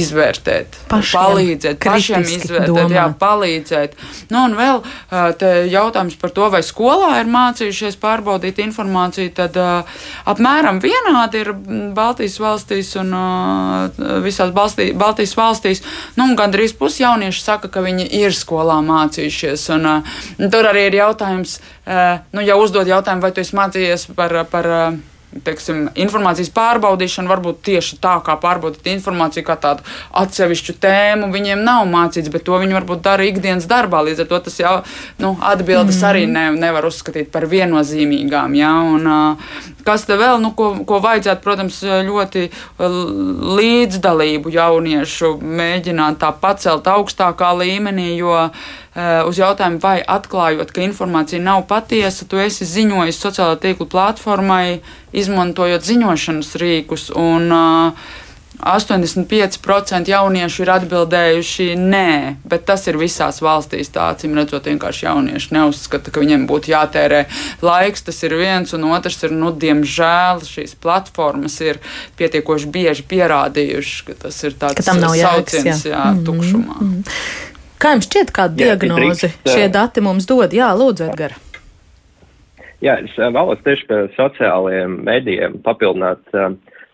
[0.00, 2.94] izvērtēt, pašiem, palīdzēt, pašiem izvērtēt, domāt.
[2.96, 3.96] jā, palīdzēt.
[4.32, 4.82] Nu, un vēl
[5.72, 9.58] jautājums par to, vai skolā ir mācījušies pārbaudīt informāciju, tad
[10.30, 11.52] apmēram vienādi ir
[11.94, 13.14] Baltijas valstīs un
[14.24, 15.84] visās Balstī, Baltijas valstīs.
[16.18, 19.68] Nu, gandrīz pusi jaunieši saka, ka viņi ir skolā mācījušies.
[19.76, 21.58] Un, uh, tur arī ir jautājums,
[22.32, 24.70] nu, ja uzdod jautājumu, vai tu esi mācījies par, par
[25.44, 29.84] teiksim, informācijas pārbaudīšana varbūt tieši tā, kā pārbaudīt informāciju, kā tādu
[30.20, 31.30] atsevišķu tēmu.
[31.34, 34.04] Viņiem nav mācīts, bet to viņi varbūt dara ikdienas darbā.
[34.06, 34.74] Līdz ar to tas jau
[35.22, 36.08] nu, atbildes mm.
[36.10, 38.54] arī ne, nevar uzskatīt par viennozīmīgām.
[38.58, 38.72] Ja?
[38.84, 39.10] Un,
[39.86, 42.46] kas te vēl, nu, ko, ko vajadzētu, protams, ļoti
[43.58, 48.83] līdzdalību jauniešu mēģināt tā pacelt augstākā līmenī, jo Eh,
[49.28, 54.66] uz jautājumu, vai atklājot, ka informācija nav patiesa, tu esi ziņojis sociālā tīkla platformai,
[55.12, 57.10] izmantojot ziņošanas rīkus.
[57.18, 58.12] Un, uh,
[58.64, 62.10] 85% jauniešu ir atbildējuši nē,
[62.48, 63.90] bet tas ir visās valstīs.
[63.92, 67.24] Tā acīm redzot, vienkārši jaunieši neuzskata, ka viņiem būtu jātērē
[67.66, 68.06] laiks.
[68.06, 71.82] Tas ir viens, un otrs ir, nu, diemžēl šīs platformas ir
[72.20, 75.90] pietiekoši bieži pierādījušas, ka tas ir tāds sauciens, jā.
[75.94, 76.24] Jā, mm -hmm.
[76.24, 76.76] tukšumā.
[76.80, 77.52] Mm -hmm.
[77.84, 80.54] Kā jums šķiet, kādu diagnozi drīkst, šie dati mums dod?
[80.56, 81.34] Jā, lūdzu, Edgar.
[82.80, 86.22] Jā, es vēlos tieši par sociālajiem medijiem papildināt.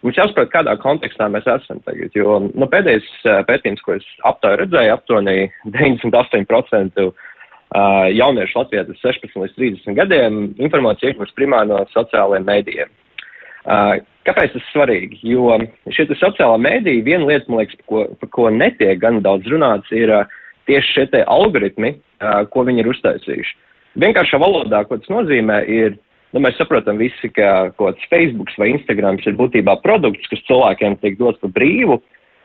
[0.03, 3.07] Mums jāsaprot, kādā kontekstā mēs esam tagad, jo nu, pēdējais
[3.47, 7.07] pētījums, ko es aptāju redzēju, aptuveni 98%
[8.17, 12.97] jauniešu Latvijā 16 līdz 30 gadiem informācija iegūst primāri no sociālajiem mēdījiem.
[14.27, 15.23] Kāpēc tas ir svarīgi?
[15.37, 15.61] Jo
[15.95, 19.95] šie sociālā mēdīja, viena lieta, man liekas, par ko, par ko netiek gan daudz runāts,
[19.95, 20.11] ir
[20.69, 21.95] tieši šie algoritmi,
[22.53, 23.57] ko viņi ir uztaisījuši.
[24.01, 25.97] Vienkāršā valodā, ko tas nozīmē, ir,
[26.35, 31.01] nu, mēs saprotam visi, ka kaut kāds Facebook vai Instagram ir būtībā produkts, kas cilvēkiem
[31.01, 31.99] tiek dots par brīvu,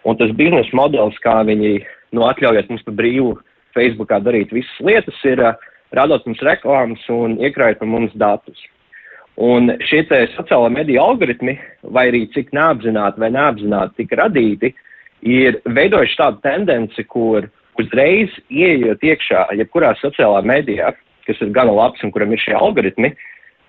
[0.05, 1.77] un tas biznesa modelis, kā viņi,
[2.17, 3.35] nu, atļaujiet mums par brīvu
[3.77, 5.43] Facebookā darīt visas lietas, ir
[5.95, 8.57] radot mums reklāmas un iekrājot par mums datus.
[9.35, 11.57] Un šie sociālā mediju algoritmi,
[11.91, 14.71] vai arī cik neapzināti vai neapzināti tika radīti,
[15.27, 17.49] ir veidojuši tādu tendenci, kur
[17.81, 20.93] uzreiz ieejot iekšā jebkurā sociālā medijā,
[21.27, 23.13] kas ir gana labs un kuram ir šie algoritmi,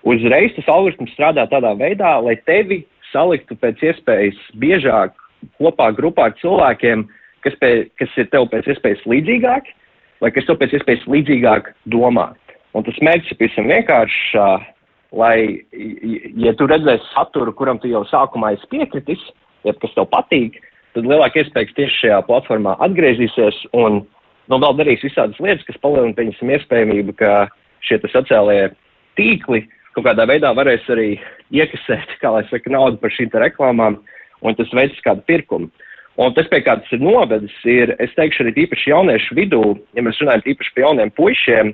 [0.07, 5.15] uzreiz tas algoritms strādā tādā veidā, lai tevi saliktu pēc iespējas biežāk
[5.59, 7.05] kopā grupā ar cilvēkiem,
[7.45, 9.75] kas, pē, kas ir tev pēc iespējas līdzīgāki,
[10.23, 12.31] vai kas tev pēc iespējas līdzīgāk domā.
[12.75, 14.23] Un tas mērķis ir pavisam vienkāršs,
[15.17, 15.63] lai,
[16.37, 19.21] ja tu redzēsi saturu, kuram tu jau sākumā esi piekritis,
[19.65, 20.59] ja kas tev patīk,
[20.97, 26.15] tad lielāka iespēja tieši šajā platformā atgriezīsies un nu, vēl darīs visādas lietas, kas palielina,
[26.17, 27.47] pieņemsim, iespējamību, ka
[27.85, 28.71] šie sociālajie
[29.19, 31.17] tīkli kaut kādā veidā varēs arī
[31.53, 33.99] iekasēt, kā lai saka, naudu par šīm reklāmām,
[34.45, 35.69] un tas veids kādu pirkumu.
[36.17, 40.01] Un tas, pie kā tas ir novedis, ir, es teikšu, arī īpaši jauniešu vidū, ja
[40.05, 41.73] mēs runājam īpaši par jauniem puišiem,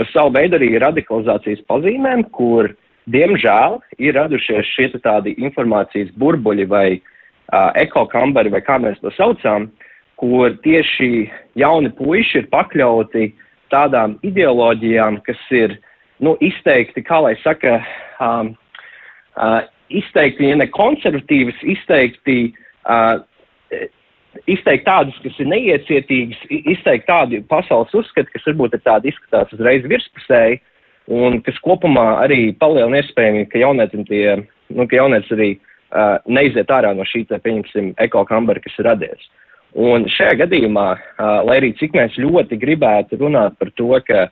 [0.00, 2.72] par savu veidu arī radikalizācijas pazīmēm, kur,
[3.14, 7.13] diemžēl, ir radušies šie tādi informācijas burbuļi vai uh,
[7.52, 9.68] ekokambari, vai kā mēs to saucam,
[10.20, 11.28] kur tieši
[11.58, 13.28] jauni puiši ir pakļauti
[13.74, 15.78] tādām ideoloģijām, kas ir
[16.22, 17.80] nu, izteikti, kā lai saka,
[18.22, 18.54] um,
[19.36, 22.54] uh, izteikti, ja ne konservatīvas, izteikti,
[22.86, 23.18] uh,
[24.50, 29.86] izteikt tādas, kas ir neiecietīgas, izteikt tādu pasaules uzskatu, kas varbūt ir tādi izskatās uzreiz
[29.90, 30.60] virspusēji,
[31.14, 34.38] un kas kopumā arī palielina iespējami, ka jaunietim tie,
[34.72, 35.02] nu, ka
[35.36, 35.54] arī
[35.94, 39.24] uh, neiziet ārā no šī, tā, pieņemsim, ekokambara, kas ir radies.
[39.24, 40.86] Uh, Un šajā gadījumā,
[41.18, 44.28] lai arī cik mēs ļoti gribētu runāt par to, ka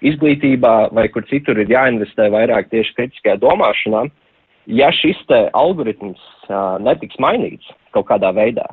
[0.00, 4.06] izglītībā vai kur citur ir jāinvestē vairāk tieši kritiskajā domāšanā,
[4.72, 8.64] ja šis te algoritms uh, netiks mainīts kaut kādā veidā,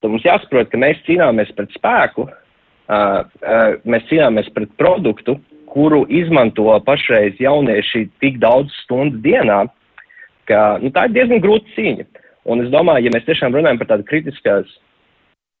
[0.00, 5.36] tad mums jāsaprot, ka mēs cīnāmies pret spēku, uh, uh, mēs cīnāmies pret produktu,
[5.70, 9.66] kuru izmanto pašreiz jaunieši tik daudz stundu dienā,
[10.48, 12.06] ka nu, tā ir diezgan grūta cīņa.
[12.50, 14.70] Un es domāju, ja mēs tiešām runājam par tādu kritiskās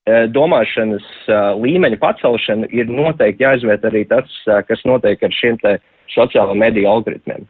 [0.08, 5.58] Eh, domāšanas eh, līmeņa pacelšana ir noteikti jāizvērt arī tas, eh, kas notiek ar šiem
[5.60, 5.74] te
[6.14, 7.44] sociālo mediju algoritmiem.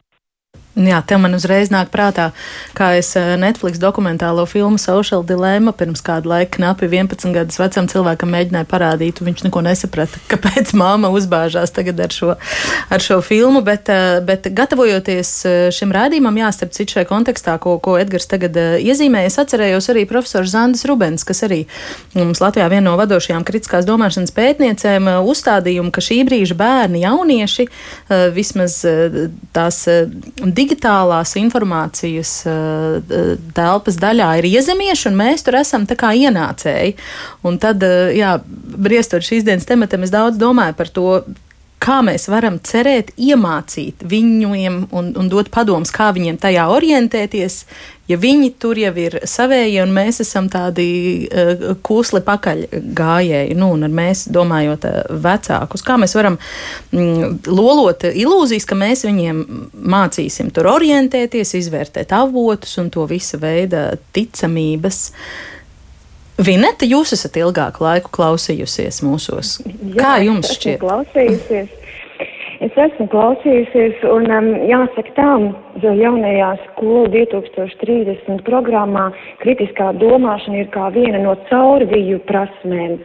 [0.71, 2.29] Jā, te man uzreiz nāk prātā,
[2.77, 7.89] kā es eh, Netflix dokumentālo filmu Social Dilemma pirms kāda laika knapi 11 gadus vecam
[7.91, 12.37] cilvēkam mēģināja parādīt, un viņš neko nesaprata, kāpēc māma uzbāžās tagad ar šo,
[12.87, 17.75] ar šo filmu, bet, eh, bet gatavojoties eh, šim rādījumam, jāstarp citu šajā kontekstā, ko,
[17.83, 21.65] ko Edgars tagad iezīmēja, es atcerējos arī profesors Zandis Rubens, kas arī
[22.15, 27.67] mums Latvijā viena no vadošajām kritiskās domāšanas pētniecēm uzstādījumu, ka šī brīža bērni, jaunieši,
[28.39, 28.79] vismaz
[29.51, 29.83] tās
[30.61, 36.95] digitālās informācijas uh, telpas daļā ir iezemieši, un mēs tur esam tā kā ienācēji.
[37.47, 41.07] Un tad, uh, jā, briestot šīs dienas tematam, es daudz domāju par to,
[41.81, 47.57] kā mēs varam cerēt iemācīt viņiem un, un dot padomus, kā viņiem tajā orientēties,
[48.11, 50.85] ja viņi tur jau ir savēji un mēs esam tādi
[51.25, 52.65] uh, kūsli pakaļ
[52.97, 56.37] gājēji, nu, un mēs domājot uh, vecākus, kā mēs varam
[56.91, 59.45] mm, lolot ilūzijas, ka mēs viņiem
[59.95, 65.07] mācīsim tur orientēties, izvērtēt avotus un to visa veida ticamības.
[66.41, 69.59] Vineta, jūs esat ilgāku laiku klausījusies mūsos.
[69.65, 70.79] Jā, Kā jums šķiet?
[70.81, 71.77] Klausījusies.
[72.61, 75.29] Es esmu klausījusies, un um, jāsaka tā,
[75.81, 79.07] jaunajā skolu 2030 programmā
[79.41, 82.99] kritiskā domāšana ir kā viena no caurviju prasmēm.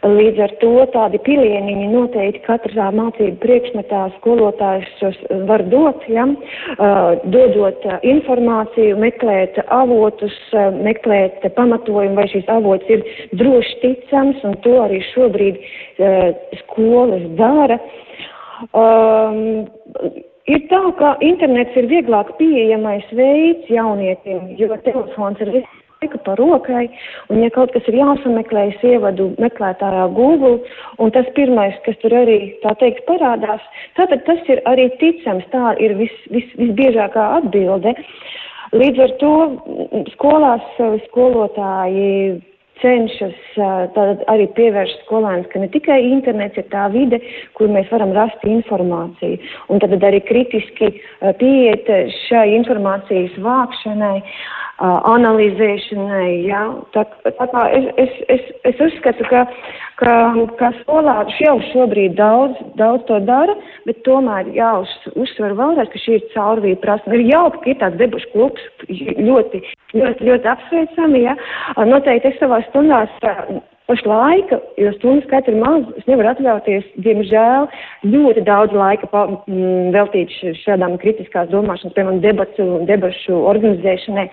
[0.00, 6.24] Līdz ar to tādi pilieniņi noteikti katrā mācību priekšmetā skolotājs šos var dot, ja?
[6.24, 10.36] uh, dodot uh, informāciju, meklēt avotus,
[10.80, 13.04] meklēt pamatojumu, vai šīs avots ir
[13.36, 15.60] droši ticams, un to arī šobrīd
[16.62, 17.80] skolas dara.
[18.72, 19.68] Um,
[20.50, 26.34] Ir tā, ka internets ir vieglāk pieejamais veids jaunietim, jo telefons ir viss laiku pa
[26.34, 26.86] rokai,
[27.28, 30.54] un ja kaut kas ir jāsameklē, es ievadu meklētājā Google,
[30.96, 33.60] un tas pirmais, kas tur arī, tā teikt, parādās,
[33.98, 37.92] tātad tas ir arī ticams, tā ir vis, vis, visbiežākā atbilde.
[38.72, 39.34] Līdz ar to
[40.14, 40.64] skolās
[41.10, 42.38] skolotāji
[42.80, 43.36] cenšas
[43.92, 47.18] tātad arī pievērst skolēnus, ka ne tikai internets ir tā vide,
[47.58, 49.36] kur mēs varam rast informāciju,
[49.68, 50.94] un tad arī kritiski
[51.42, 54.16] pieiet šai informācijas vākšanai.
[54.24, 56.30] Uh, analizēšanai.
[56.48, 56.62] Ja?
[56.94, 59.44] Tā, tā kā es, es, es, es uzskatu, ka,
[60.00, 60.14] ka,
[60.60, 63.56] ka skolāči jau šobrīd daudz, daudz to dara,
[63.88, 67.18] bet tomēr jāuzsver vēlreiz, ka šī ir caurvīja prasme.
[67.18, 69.64] Ir jauki, ka ir tāds debušu klubs, ļoti,
[69.96, 71.26] ļoti, ļoti apsveicami.
[71.26, 71.36] Ja?
[71.90, 73.20] Noteikti es savās stundās
[73.90, 77.68] pašlaika, jo stundu skaits ir maz, es nevaru atļauties, diemžēl,
[78.12, 84.28] ļoti daudz laika pa, m, mm, veltīt šādām kritiskās domāšanas, piemēram, debatu, debašu organizēšanai.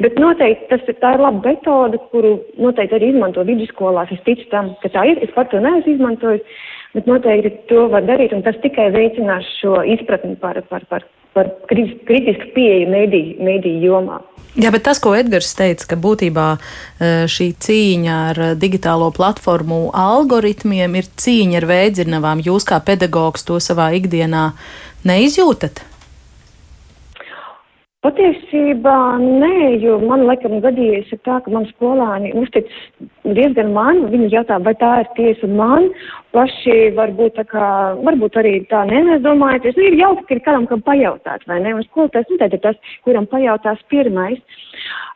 [0.00, 4.12] Bet noteikti tas ir tā ir laba metode, kuru noteikti arī izmanto vidusskolās.
[4.14, 5.20] Es ticu tam, ka tā ir.
[5.24, 6.62] Es pat to neesmu izmantojis,
[6.94, 11.48] bet noteikti to var darīt, un tas tikai veicinās šo izpratni par, par, par, par
[11.70, 14.20] kritisku pieeju mediju jomā.
[14.52, 20.98] Jā, bet tas, ko Edgars teica, ka būtībā e, šī cīņa ar digitālo platformu algoritmiem
[21.00, 22.42] ir cīņa ar veidzinavām.
[22.44, 24.50] Jūs kā pedagogs to savā ikdienā
[25.08, 25.80] neizjūtat?
[28.02, 32.66] Patiesībā nē, jo man laikam gadījies tā, ka man skolāni uztic
[33.22, 35.86] diezgan man, viņi jautā, vai tā ir tiesa man,
[36.34, 37.68] paši varbūt tā kā,
[38.02, 41.60] varbūt arī tā nē, es domāju, tas ir jauki, ka ir kādam, kam pajautāt, vai
[41.62, 44.42] ne, un skolotājs, nu, tad ir tas, kuram pajautās pirmais.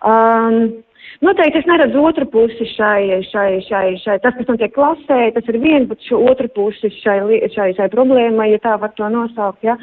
[0.07, 0.79] Um,
[1.25, 5.59] Noteikti es neredzu otru pusi šai, šai, šai, šai, tas, kas notiek klasē, tas ir
[5.63, 7.19] viens, bet šo otru pusi šai,
[7.55, 9.79] šai, šai problēmai, ja tā var to nosaukt, ja,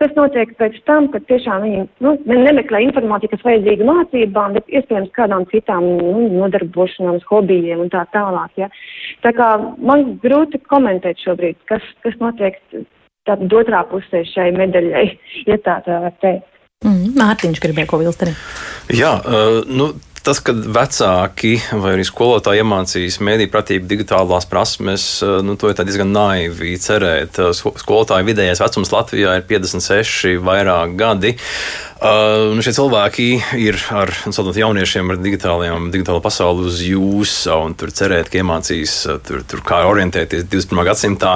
[0.00, 5.12] kas notiek pēc tam, kad tiešām viņi nu, nemeklē informāciju, kas vajadzīga mācībām, bet iespējams
[5.18, 8.54] kādām citām nu, nodarbošanām, hobijiem un tā tālāk.
[8.64, 8.72] Ja.
[9.26, 12.56] Tā kā man grūti komentēt šobrīd, kas, kas notiek
[13.28, 15.08] tātad otrā pusē šai medaļai,
[15.50, 16.48] ja tā tā var teikt.
[16.86, 18.32] Mm, Mārtiņš gribēja ko vilst arī.
[18.94, 19.90] Jā, uh, nu,
[20.24, 25.78] tas, ka vecāki vai arī skolotāji iemācīs mēdīju pratību digitālās prasmes, eh, nu, to ir
[25.78, 27.38] diezgan naivi cerēt.
[27.38, 31.36] Eh, skolotāju vidējais vecums Latvijā ir 56 vairāk gadi.
[31.98, 33.24] Uh, nu šie cilvēki
[33.58, 39.16] ir ar nu, jauniešiem, ar digitālo pasauli uz jūsu, un tur cerēt, ka iemācīs uh,
[39.18, 40.84] tur, tur kā orientēties 21.
[40.86, 41.32] gadsimtā,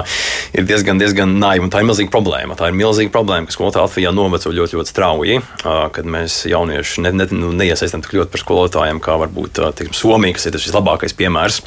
[0.55, 1.67] ir diezgan, diezgan naivi.
[1.67, 2.55] Tā ir milzīga problēma.
[2.55, 7.03] Tā ir milzīga problēma, ka skolotāji Latvijā noveco ļoti, ļoti strauji, uh, kad mēs jaunieši
[7.03, 10.55] ne, ne, nu, neiesaistām tik ļoti par skolotājiem, kā varbūt uh, teiksim, Somija, kas ir
[10.55, 11.59] tas vislabākais piemērs.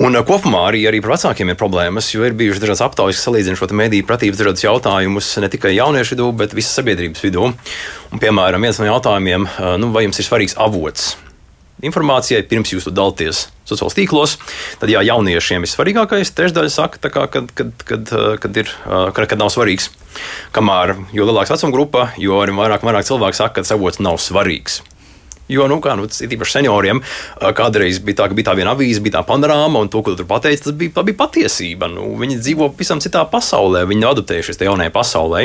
[0.00, 3.28] Un uh, kopumā arī, arī par vecākiem ir problēmas, jo ir bijušas dažādas aptaujas, kas
[3.28, 7.52] salīdzina šo mediju pratības dažādus jautājumus ne tikai jauniešu vidū, bet visas sabiedrības vidū.
[8.14, 9.48] Un, piemēram, viens no jautājumiem,
[9.82, 11.16] nu, vai jums ir svarīgs avots?
[11.82, 14.36] Informācijai pirms jūs to dalāties sociālos tīklos,
[14.78, 16.30] tad jā, jauniešiem ir svarīgākais.
[16.38, 19.90] Trešdaļa saka, kā, kad, kad, kad, kad, ir, kad, kad nav svarīgs.
[20.54, 24.78] Kamēr jo lielāka vecuma grupa, jo arī vairāk, vairāk cilvēku saka, ka avots nav svarīgs.
[25.48, 27.02] Jo, nu, kā, nu, tas ir īpaši senioriem,
[27.56, 30.22] kādreiz bija tā, ka bija tā viena avīze, bija tā panorāma, un to, ko tu
[30.22, 31.90] tur pateici, tas bija, bija patiesība.
[31.92, 35.42] Nu, viņi dzīvo pavisam citā pasaulē, viņi nav adaptējušies tajā jaunajā pasaulē.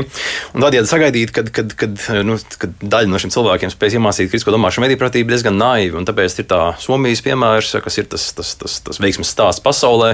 [0.55, 4.31] Un tad, ja sagaidīt, kad, kad, kad, nu, kad daļa no šiem cilvēkiem spēs iemācīt
[4.31, 8.53] kritisko domāšanu, medīpratība diezgan naivi, un tāpēc ir tā Somijas piemērs, kas ir tas, tas,
[8.61, 10.13] tas, tas veiksmes stāsts pasaulē,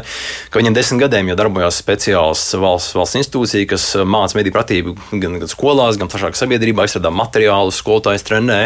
[0.49, 5.51] ka viņiem desmit gadiem jau darbojās speciāls valsts, valsts institūcija, kas māca medīpratību gan, gan
[5.51, 8.59] skolās, gan plašāk sabiedrībā, izstrādā materiālus, skolotājs trenē,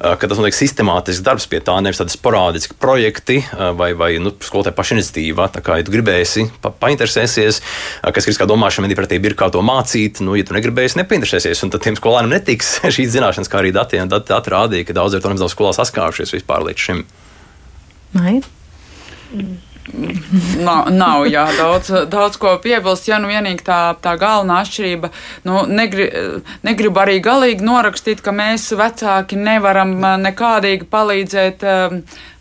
[0.00, 3.40] ka tas notiek sistemātisks darbs pie tā, nevis tādi sporādiski projekti
[3.78, 5.48] vai, vai nu, skolotāja pašiniciatīva.
[5.54, 7.60] Tā kā ja tu gribēsi, pa, painteresēsies,
[8.14, 11.74] kas ir kā domāšana, medīpratība ir kā to mācīt, nu, ja tu negribēsi, nepainteresēsies, un
[11.74, 14.10] tad tiem skolēniem netiks šīs zināšanas, kā arī datiem.
[14.12, 17.04] Dati atrādīja, ka daudz ar to nemaz skolā saskārušies vispār līdz šim.
[18.16, 18.42] Maija?
[19.32, 19.71] Mm.
[20.62, 23.08] Nav, nav jā, daudz, daudz ko piebilst.
[23.10, 25.10] Ja nu vienīgi tā, tā galvenā atšķirība,
[25.48, 26.06] nu, negri,
[26.62, 31.66] negribu arī galīgi norakstīt, ka mēs vecāki nevaram nekādīgi palīdzēt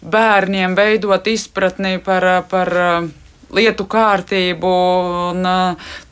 [0.01, 2.29] bērniem veidot izpratni par.
[2.51, 2.75] par
[3.51, 4.69] lietu kārtību
[5.33, 5.47] un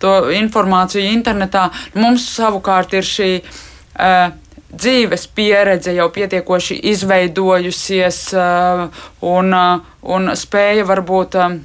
[0.04, 1.70] to informāciju internetā.
[1.96, 4.34] Mums savukārt ir šī uh,
[4.70, 8.86] dzīves pieredze jau pietiekoši izveidojusies uh,
[9.26, 11.60] un, uh, un spēja varbūt uh,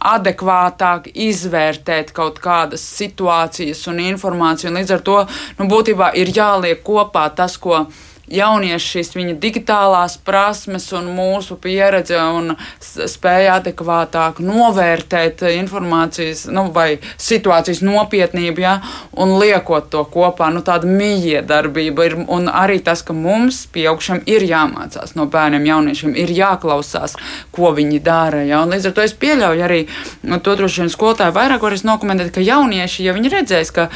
[0.00, 4.70] adekvātāk izvērtēt kaut kādas situācijas un informāciju.
[4.70, 5.18] Un līdz ar to
[5.58, 7.84] nu, būtībā ir jāliek kopā tas, ko
[8.30, 17.00] jaunieši šīs viņa digitālās prasmes un mūsu pieredze un spēja adekvātāk novērtēt informācijas nu, vai
[17.20, 18.76] situācijas nopietnību, ja,
[19.20, 24.46] un liekot to kopā, nu, tāda mijiedarbība ir, un arī tas, ka mums, pieaugšiem, ir
[24.48, 27.16] jāmācās no bērniem, jauniešiem, ir jāklausās,
[27.54, 29.82] ko viņi dara, ja, līdz ar to es pieļauju arī,
[30.30, 33.88] nu, to droši vien skolotāji vairāk varēs dokumentēt, ka jaunieši, ja viņi redzēs, ka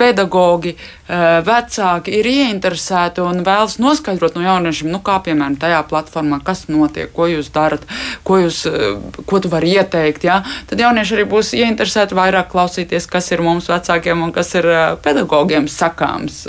[0.00, 0.76] pedagogi,
[1.08, 7.10] vecāki ir ieinteresēti un vēlas noskaidrot no jauniešiem, nu, kā piemēram tajā platformā, kas notiek,
[7.12, 7.82] ko jūs darat,
[8.22, 8.94] ko, jūs, eh,
[9.26, 10.42] ko tu vari ieteikt, ja?
[10.70, 14.86] tad jaunieši arī būs ieinteresēti vairāk klausīties, kas ir mums vecākiem un kas ir eh,
[15.02, 16.46] pedagogiem sakāms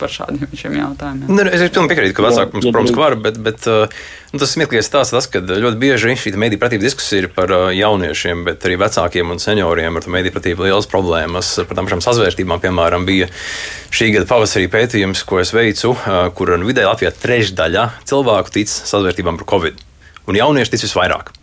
[0.00, 1.28] par šādiem jautājumiem.
[1.30, 5.14] Nu, es pilnīgi piekrītu, ka vecāki mums, protams, var, bet, bet nu, tas smieklīgais stāsts
[5.14, 9.42] tas, ka ļoti bieži šī mediju pratība diskusija ir par jauniešiem, bet arī vecākiem un
[9.42, 11.52] senioriem ar mediju pratību lielas problēmas.
[11.68, 13.30] Par tām pašām sazvērstībām, piemēram, bija
[13.94, 15.96] šī gada pavasarī pētījums, ko es veicu,
[16.36, 19.84] kur vidēji Latvijā trešdaļa cilvēku tic sazvērstībām par covid,
[20.30, 21.34] un jaunieši tic visvairāk.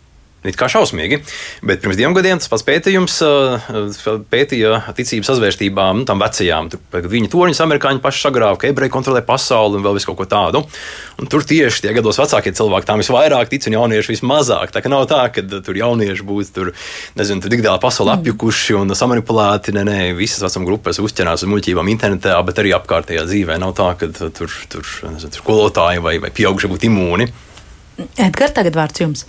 [0.47, 1.19] It kā šausmīgi,
[1.67, 3.17] bet pirms diviem gadiem tas pats pētījums
[4.31, 6.69] pētīja ticības sazvērstībām, nu, tam vecajām.
[6.71, 10.27] Tur viņa toņus amerikāņi paši sagrāva, ka ebreji kontrolē pasauli un vēl visu kaut ko
[10.29, 10.63] tādu.
[11.17, 14.73] Un tur tieši tie gados vecākie cilvēki tam visvairāk tic un jaunieši vismazāk.
[14.73, 16.73] Tā nav tā, ka tur jaunieši būs tur,
[17.19, 18.21] nezinu, tur digitālā pasaulē mm.
[18.21, 19.75] apjukuši un samanipulēti.
[19.75, 23.57] Nē, nē, visas vecuma grupas uzķerās uz muļķībām internetā, bet arī apkārtējā dzīvē.
[23.61, 24.31] Nav tā, ka tur,
[24.71, 27.31] tur, nezinu, tur skolotāji vai, vai pieaugušie būtu imūni.
[27.97, 29.25] Edgars, tagad vārds jums.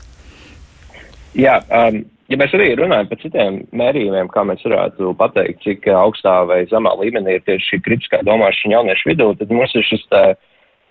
[1.36, 6.40] Jā, um, ja mēs arī runājam par citiem mērījumiem, kā mēs varētu pateikt, cik augstā
[6.48, 10.22] vai zemā līmenī ir tieši šī kritiskā domāšana jauniešu vidū, tad mums ir šis tā,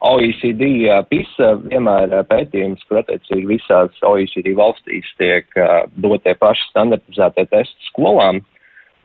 [0.06, 7.90] OECD PISA vienmēr pētījums, kur attiecīgi visās OECD valstīs tiek uh, dotie paši standartizētie testi
[7.90, 8.44] skolām.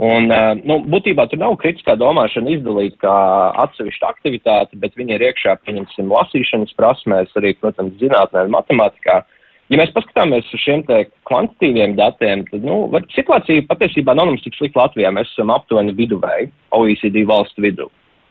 [0.03, 3.17] Un, uh, nu, būtībā tur nav kritiskā domāšana izdalīta kā
[3.65, 9.23] atsevišķa aktivitāte, bet viņi ir iekšā, pieņemsim, lasīšanas prasmēs, arī, protams, zinātnē un matemātikā.
[9.73, 10.83] Ja mēs paskatāmies uz šiem
[11.29, 15.09] kvantitīviem datiem, tad nu, situācija patiesībā nav mums tik slikta Latvijā.
[15.17, 17.87] Mēs esam aptuveni viduvēji OECD valstu vidū.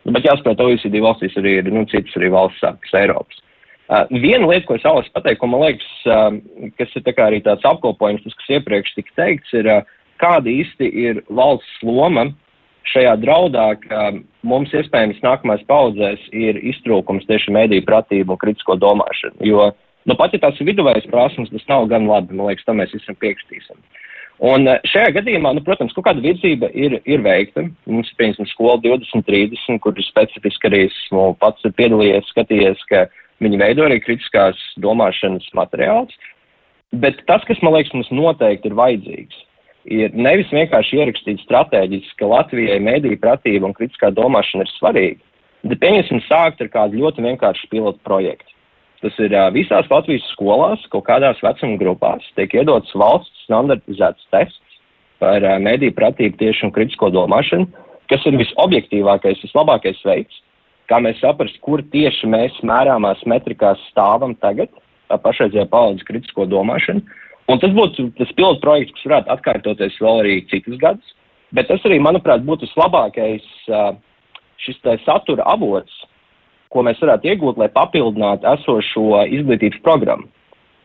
[0.06, 3.42] Nu, bet jāsaprot, OECD valstīs arī ir nu, citas arī valsts sākas Eiropas.
[3.92, 7.42] Uh, viena lieta, ko es vēlos pateikt, ko man liekas, uh, kas ir tā arī
[7.44, 12.30] tāds apkopojums, tas, kas iepriekš tika teikts, ir, uh, kāda īsti ir valsts loma
[12.94, 14.12] šajā draudā, ka
[14.48, 19.42] mums iespējams nākamais paudzēs ir iztrūkums tieši mediju pratību un kritisko domāšanu.
[19.50, 22.34] Jo uh, Nu, pat ja tās ir viduvējas prasmes, tas nav gan labi.
[22.34, 23.78] Man liekas, tam mēs visam piekritīsim.
[24.42, 27.68] Un eh, šajā gadījumā, nu, protams, kaut kāda virzība ir, ir veikta.
[27.86, 33.06] Mums ir, piemēram, skola 2030, kur ir specifiski arī esmu pats piedalījies, skatījies, ka
[33.46, 36.18] viņi veido arī kritiskās domāšanas materiālus.
[36.92, 39.44] Bet tas, kas man liekas, mums noteikti ir vajadzīgs,
[39.94, 45.22] ir nevis vienkārši ierakstīt strateģiski, ka Latvijai mediju pratība un kritiskā domāšana ir svarīga,
[45.70, 48.51] bet pieņemsim sākt ar kādu ļoti vienkāršu pilotu projektu.
[49.02, 54.78] Tas ir visās Latvijas skolās, kaut kādās vecuma grupās, tiek iedots valsts standartizēts tests
[55.22, 57.66] par mediju pratību tieši un kritisko domāšanu,
[58.12, 60.38] kas ir visobjektīvākais, vislabākais veids,
[60.90, 64.70] kā mēs saprast, kur tieši mēs mērāmās metrikās stāvam tagad,
[65.10, 67.02] pašreizējā paudzes kritisko domāšanu.
[67.52, 71.16] Un tas būtu tas pilotu projekts, kas varētu atkārtoties vēl arī citus gadus,
[71.56, 73.48] bet tas arī, manuprāt, būtu vislabākais
[74.62, 76.01] šis satura avots,
[76.72, 80.30] ko mēs varētu iegūt, lai papildinātu esošo izglītības programmu.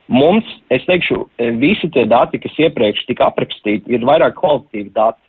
[0.07, 1.25] Mums, es teikšu,
[1.59, 5.23] visi tie dati, kas iepriekš tika aprakstīti, ir vairāk kvalitatīvi dati.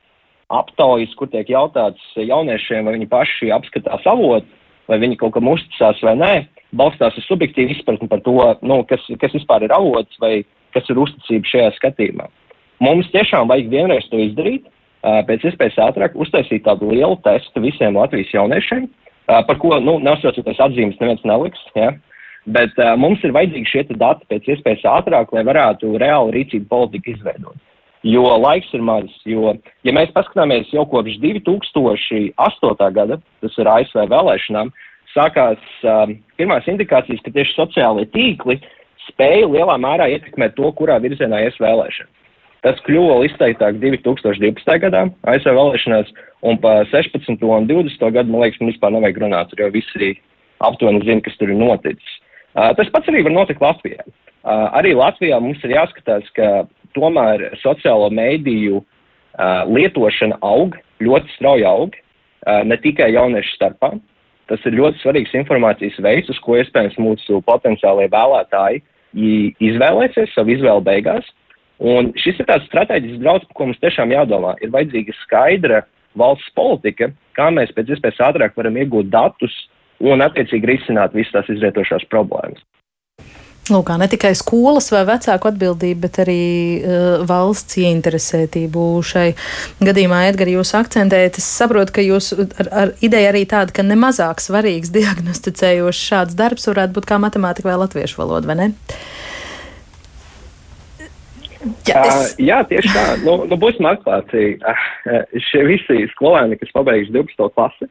[0.54, 4.48] Aptaujas, kur tiek jautāts jauniešiem, vai viņi paši apskatās avotu,
[4.88, 6.34] vai viņi kaut kam uzticās vai nē,
[6.78, 11.02] balstās uz subjektīvu izpratni par to, nu, kas, kas vispār ir avots vai kas ir
[11.04, 12.30] uzticība šajā skatījumā.
[12.84, 14.70] Mums tiešām vajag vienreiz to izdarīt,
[15.02, 18.88] pēc iespējas ātrāk uztaisīt tādu lielu testu visiem Latvijas jauniešiem,
[19.28, 21.62] par ko, nu, nosaucoties atzīmes, neviens neliks.
[21.76, 21.92] Ja?
[22.48, 27.16] Bet uh, mums ir vajadzīgi šie dati pēc iespējas ātrāk, lai varētu reāli rīcību politiku
[27.16, 27.58] izveidot.
[28.08, 29.10] Jo laiks ir maz.
[29.28, 32.92] Jo, ja mēs paskatāmies jau kopš 2008.
[32.96, 34.72] gada, tas ir ASV vēlēšanām,
[35.12, 36.06] sākās uh,
[36.40, 38.62] pirmās indikācijas, ka tieši sociālai tīkli
[39.10, 42.14] spēja lielā mērā ietekmēt to, kurā virzienā ies vēlēšanas.
[42.66, 44.80] Tas kļuva izteiktāk 2012.
[44.84, 46.10] gadā ASV vēlēšanās,
[46.42, 47.38] un pa 16.
[47.42, 48.12] un 20.
[48.14, 50.14] gadu, man liekas, man vispār nevajag runāt, jo visi
[50.64, 52.18] aptuveni zina, kas tur ir noticis.
[52.58, 54.04] Uh, tas pats arī var notikt Latvijā.
[54.48, 56.66] Uh, arī Latvijā mums ir jāskatās, ka
[56.98, 63.94] tomēr sociālo mēdīju uh, lietošana aug, ļoti strauji aug, uh, ne tikai jauniešu starpā.
[64.48, 68.80] Tas ir ļoti svarīgs informācijas veids, uz ko iespējams mūsu potenciālie vēlētāji
[69.18, 71.26] izvēlēsies savu izvēlu beigās.
[71.78, 74.56] Un šis ir tāds strateģisks draudz, par ko mums tiešām jādomā.
[74.64, 75.82] Ir vajadzīga skaidra
[76.20, 79.54] valsts politika, kā mēs pēc iespējas ātrāk varam iegūt datus
[80.04, 82.64] un attiecīgi risināt visas tās izrietošās problēmas.
[83.68, 86.44] Lūk, ne tikai skolas vai vecāku atbildība, bet arī
[86.80, 89.26] uh, valsts ieinteresētību šai
[89.84, 91.40] gadījumā, Edgars, jūs akcentējat.
[91.42, 96.70] Es saprotu, ka jūs ar, ar ideju arī tāda, ka nemazāk svarīgs diagnosticējošs šāds darbs
[96.72, 98.70] varētu būt kā matemātika vai latviešu valoda, vai ne?
[101.88, 102.16] Jā, es...
[102.16, 103.06] uh, jā tieši tā.
[103.26, 104.56] Nu, nu, būsim atklāti.
[104.62, 107.52] Uh, šie visi skolēni, kas pabeigts 12.
[107.56, 107.90] klasi,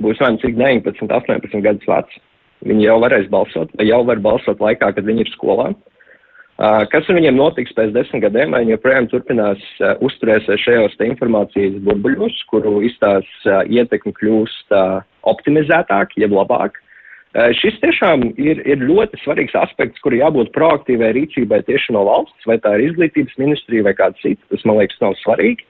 [0.00, 2.22] būs vai nu cik 19, 18 gadus veci.
[2.66, 5.70] Viņi jau varēs balsot, jau var balsot laikā, kad viņi ir skolā.
[6.60, 8.52] Uh, kas ar viņiem notiks pēc desmit gadiem?
[8.52, 14.76] Vai viņi joprojām turpinās uh, uzturēsies šajos informācijas burbuļos, kuru izstās uh, ietekmi kļūst
[15.30, 16.76] optimizētāk, jeb labāk?
[17.30, 22.56] Šis tiešām ir, ir ļoti svarīgs aspekts, kur jābūt proaktīvai rīcībai tieši no valsts, vai
[22.58, 24.42] tā ir izglītības ministrija vai kāda cita.
[24.50, 25.62] Tas, man liekas, nav svarīgi.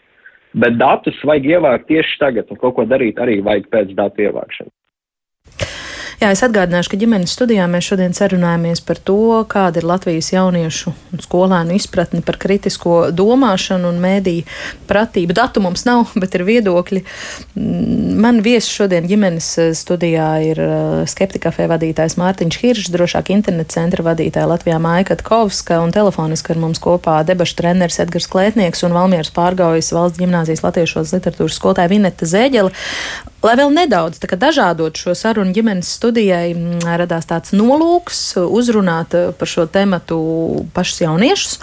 [0.56, 4.72] Bet datus vajag ievākt tieši tagad, un kaut ko darīt arī vajag pēc datu ievākšanas.
[6.20, 10.90] Jā, es atgādināšu, ka ģimenes studijā mēs šodien sarunājamies par to, kāda ir Latvijas jauniešu
[11.16, 14.44] un skolēnu izpratne par kritisko domāšanu un mēdīju
[14.90, 15.32] pratību.
[15.38, 17.00] Datu mums nav, bet ir viedokļi.
[17.54, 20.74] Mm, man viesis šodien ģimenes eh, studijā ir eh,
[21.08, 26.84] skeptikafē vadītājs Mārtiņš Hiršs, drošāk interneta centra vadītāja Latvijā Maika Kovska un telefoniski ar mums
[26.84, 32.76] kopā debašu treneris Edgars Klētnieks un Valmieras pārgaujas valsts ģimnāzijas latviešos literatūras skolotāja Vineta Zēģela.
[33.40, 36.52] Lai vēl nedaudz dažādot šo sarunu ģimenes studijai,
[36.84, 40.18] radās tāds nolūks uzrunāt eh, par šo tematu
[40.76, 41.54] pašus jauniešus.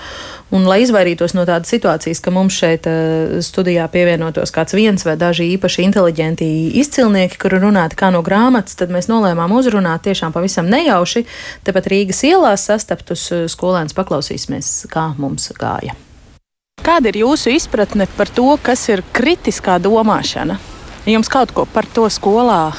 [0.47, 5.13] Un, lai izvairītos no tādas situācijas, ka mums šeit eh, studijā pievienotos kāds viens vai
[5.21, 6.47] daži īpaši inteliģenti
[6.82, 11.28] izcilnieki, kuri runātu kā no grāmatas, tad mēs nolēmām uzrunāt tiešām pavisam nejauši.
[11.67, 15.93] Tepat Rīgas ielās sastaptus eh, skolēnus paklausīsimies, kā mums gāja.
[16.82, 20.57] Kāda ir jūsu izpratne par to, kas ir kritiskā domāšana?
[21.07, 22.73] Jums kaut ko par to skolā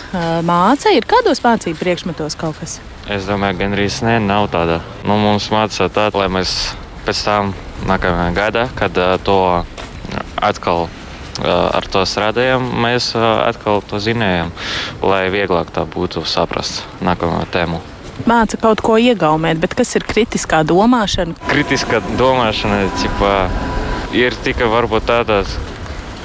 [0.45, 0.91] māca?
[0.93, 2.75] Ir kādos mācību priekšmetos kaut kas?
[3.09, 4.83] Es domāju, gandrīz ne, nav tāda.
[5.09, 6.53] Nu, mums mācīja tā, lai mēs
[7.07, 7.55] pēc tam
[7.89, 9.39] nākamajā gadā, kad to
[10.45, 10.91] atkal
[11.41, 14.53] ar to strādājam, mēs atkal to zinājām,
[15.01, 17.81] lai vieglāk tā būtu saprast nākamo tēmu.
[18.29, 21.33] Māca kaut ko iegaumēt, bet kas ir kritiskā domāšana?
[21.49, 23.35] Kritiskā domāšana cipa,
[24.13, 25.57] ir tikai varbūt tādas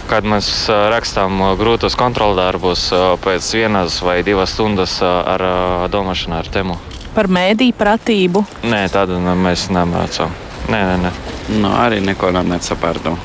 [0.10, 2.90] kad mēs rakstām grūtus kontroldarbus
[3.24, 5.44] pēc vienas vai divas stundas ar
[5.92, 6.80] domāšanu ar tēmu.
[7.14, 8.42] Par mēdīju pratību?
[8.66, 10.34] Nē, tādu mēs nemācām.
[10.72, 11.12] Nē, nē, nē.
[11.60, 13.18] Nu, arī neko nesapratu.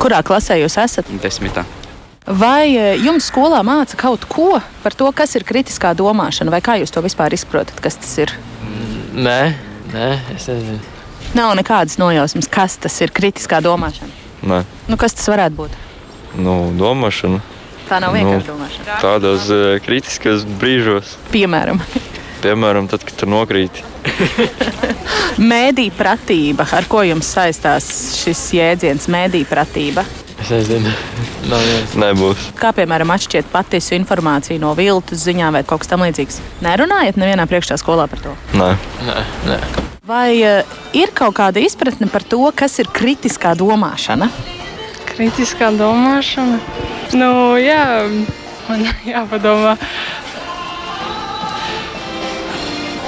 [0.00, 1.10] Kurā klasē jūs esat?
[1.22, 1.64] Desmitā.
[2.26, 2.70] Vai
[3.00, 7.02] jums skolā māca kaut ko par to, kas ir kritiskā domāšana, vai kā jūs to
[7.02, 8.34] vispār izprotat, kas tas ir?
[9.16, 9.40] Nē,
[9.90, 10.78] nē es nezinu.
[11.34, 14.12] Nav nekādas nojausmas, kas tas ir kritiskā domāšana.
[14.46, 14.62] Nē.
[14.86, 15.74] Nu, kas tas varētu būt?
[16.38, 17.40] Nu, domāšana.
[17.90, 18.98] Tā nav vienkārši nu, domāšana.
[19.02, 21.16] Tādos uh, kritiskos brīžos.
[21.34, 21.82] Piemēram.
[22.40, 23.82] Piemēram, tad, kad tu nokrīt.
[25.52, 26.66] mēdī pratība.
[26.76, 30.04] Ar ko jums saistās šis jēdziens mēdī pratība?
[30.40, 30.92] Es nezinu.
[31.50, 31.66] Nav
[32.00, 32.46] Nebūs.
[32.56, 36.40] Kā piemēram atšķirt patiesu informāciju no viltus ziņām vai kaut kas tamlīdzīgs?
[36.64, 38.32] Nerunājat nevienā priekšā skolā par to?
[38.56, 38.70] Nē.
[39.04, 39.18] Nē,
[39.50, 39.58] nē.
[40.08, 44.30] Vai uh, ir kaut kāda izpratne par to, kas ir kritiskā domāšana?
[45.20, 46.56] Kritiskā domāšana.
[47.12, 48.08] Nu, jā,
[48.70, 49.76] man jāpadomā.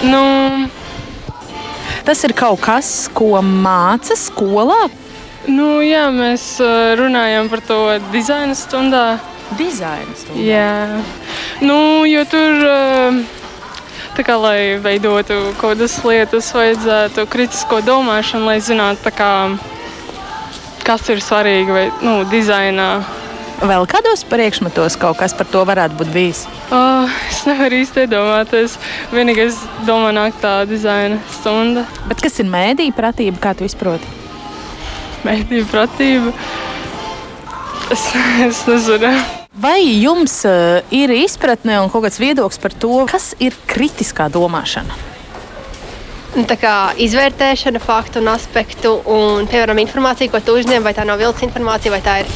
[0.05, 0.21] Nu,
[2.03, 4.89] Tas ir kaut kas, ko māca skolā.
[5.47, 6.57] Nu, jā, mēs
[6.99, 7.79] runājam par to
[8.11, 9.05] dizaina stundā.
[9.59, 10.43] Dizaina stundā.
[10.43, 11.03] Jā,
[11.63, 12.67] nu, jo tur.
[14.13, 19.31] Tā kā, lai veidotu kaut kādas lietas, vajadzētu kritisko domāšanu, lai zinātu, kā
[20.87, 22.89] kas ir svarīgi vai nu, dizainā.
[23.63, 26.41] Vēl kādos priekšmetos kaut kas par to varētu būt bijis?
[26.75, 28.75] Oh, es nevaru īsti iedomāties.
[29.15, 31.85] Vienīgais domā nāk tā dizaina stunda.
[32.11, 34.11] Bet kas ir mēdīņu pratība, kā tu izproti?
[35.23, 36.35] Mēdīņu pratība.
[37.95, 38.09] Es,
[38.49, 39.15] es nezinu.
[39.63, 45.12] Vai jums uh, ir izpratne un kaut kāds viedoklis par to, kas ir kritiskā domāšana?
[46.33, 51.05] Nu, tā kā izvērtēšana, faktu un aspektu, un, piemēram, informācija, ko tu uzņem, vai tā
[51.05, 52.31] nav vilcis informācija, vai tā ir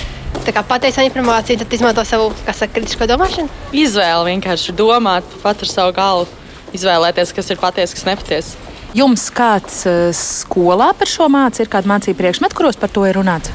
[0.44, 3.48] tā kā patiesa informācija, tad izmanto savu saka, kritisko domāšanu.
[3.72, 6.28] Izvēle vienkārši domāt pat ar savu galvu,
[6.76, 8.66] izvēlēties, kas ir patiesa, kas nepatiesa.
[8.96, 13.16] Jums kāds uh, skolā par šo mācību ir kāda mācība priekšmeta, kuros par to ir
[13.16, 13.52] runāts?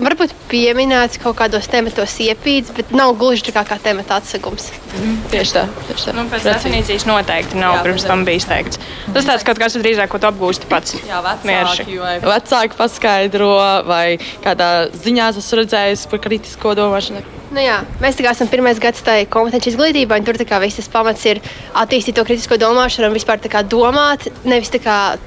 [0.00, 4.70] Varbūt pieminēts kaut kādos tematos iepīts, bet nav gluži tā kā, kā temata atsegums.
[4.96, 5.66] Mm, tieši tā.
[5.90, 6.14] Tieši tā.
[6.16, 6.54] Nu, pēc Reci.
[6.54, 8.80] definīcijas noteikti nav jā, pirms tam bijis teikts.
[9.12, 10.96] Tas tāds kaut kas drīzāk, ko tu apgūsti pats.
[11.08, 13.52] Jā, vecāki, vai vecāki paskaidro,
[13.88, 14.06] vai
[14.44, 17.41] kādā ziņā esmu redzējis par kritisko domāšanu.
[17.52, 21.40] Nu jā, mēs esam pirmais gads tajā kompetenci izglītībā, un tur viss tas pamats ir
[21.76, 24.72] attīstīt to kritisko domāšanu un vispār domāt, nevis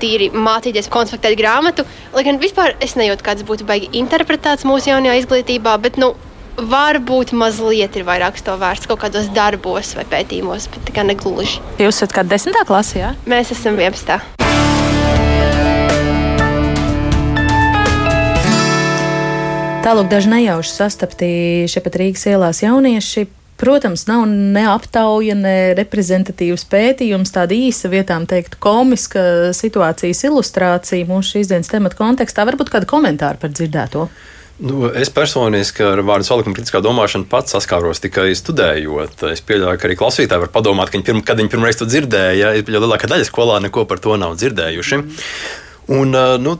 [0.01, 1.85] tīri mācīties, konspektēt grāmatu.
[2.15, 6.15] Lai gan vispār es nejūtu, kāds būtu baigi interpretēts mūsu jaunajā izglītībā, bet nu,
[6.57, 11.61] varbūt mazliet ir vairāk to vērsts kaut kādos darbos vai pētījumos, bet tā kā negluži.
[11.77, 13.03] Jūs esat kādā desmitā klasē?
[13.03, 13.13] Jā?
[13.29, 14.34] Mēs esam 11.
[19.85, 21.27] Tālāk daži nejauši sastapti
[21.69, 23.27] šeit Rīgas ielās jaunieši.
[23.61, 31.35] Protams, nav ne aptauja, ne reprezentatīvs pētījums, tāda īsa vietām teikt komiska situācijas ilustrācija mūsu
[31.35, 32.47] šīs dienas temata kontekstā.
[32.49, 34.07] Varbūt kāda komentāra par dzirdēto?
[34.65, 39.21] Nu, es personīgi ar vārdu salikuma kritiskā domāšana pats saskāros tikai studējot.
[39.35, 42.55] Es pieļauju, ka arī klausītāji var padomāt, ka viņi pirm, kad viņi pirmoreiz to dzirdēja,
[42.57, 45.03] ja lielākā daļa skolā neko par to nav dzirdējuši.
[45.93, 46.57] Un, nu,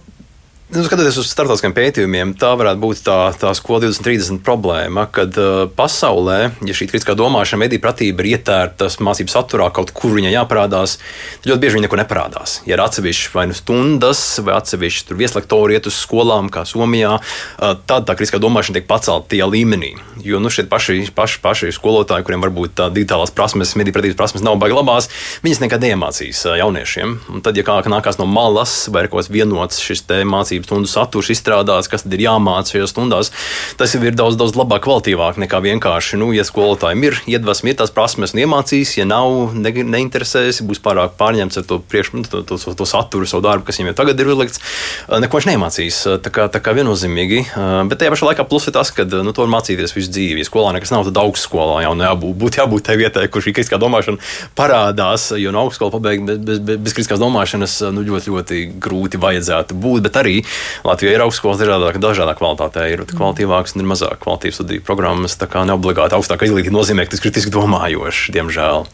[0.65, 5.67] Nu, skatoties uz starptautiskiem pētījumiem, tā varētu būt tā, tā skola 2030 problēma, kad uh,
[5.77, 10.97] pasaulē, ja šī kritiskā domāšana, mediju pratība ir ietērta mācību saturā, kaut kur viņai jāparādās,
[11.43, 12.55] tad ļoti bieži viņa neko neparādās.
[12.65, 17.77] Ja ir atsevišķi vai nu stundas, vai atsevišķi vieslektori iet uz skolām, kā Somijā, uh,
[17.85, 19.93] tad tā kritiskā domāšana tiek pacelta tajā līmenī.
[20.25, 24.41] Jo nu, šeit paši, paši, paši skolotāji, kuriem varbūt tā digitālās prasmes, mediju pratības prasmes
[24.41, 25.11] nav baigi labās,
[25.45, 27.15] viņas nekad neiemācīs uh, jauniešiem.
[27.37, 30.67] Un tad, ja kā nākās no malas vai ir kaut kāds vienots šis mācību mācību
[30.67, 33.31] stundu saturs izstrādāts, kas tad ir jāmācās šajās stundās.
[33.77, 37.79] Tas jau ir daudz, daudz labāk, kvalitīvāk nekā vienkārši, nu, ja skolotājiem ir iedvesma, ir
[37.79, 42.43] tās prasmes iemācīs, ja nav, ne, neinteresēs, būs pārāk pārņemts ar to, priekš, nu, to,
[42.43, 44.61] to, to, to saturu, savu darbu, kas viņam jau tagad ir uzlikts,
[45.09, 46.01] neko viņš neiemācīs.
[46.25, 47.41] Tā kā, tā kā viennozīmīgi.
[47.89, 50.45] Bet tajā pašā laikā plus ir tas, ka nu, to var mācīties visu dzīvi.
[50.47, 54.21] Skolā nekas nav, tad augstskolā nu, jābūt, būtu jābūt tai vietai, kur šī kritiskā domāšana
[54.57, 55.31] parādās.
[55.39, 59.77] Jo no augstskolas pabeigt bez, bez, bez, bez kritiskās domāšanas nu, ļoti, ļoti grūti vajadzētu
[59.81, 60.05] būt.
[60.05, 60.35] Bet arī
[60.85, 65.37] Latvijā ir augstskolas dažādā, dažādā kvalitātē, ir kvalitīvākas un ir mazāk kvalitīvas studiju programmas.
[65.39, 68.85] Tā kā neobligāti augstākā izglītība nozīmē, ka tas ir kritiski domājošs, diemžēl.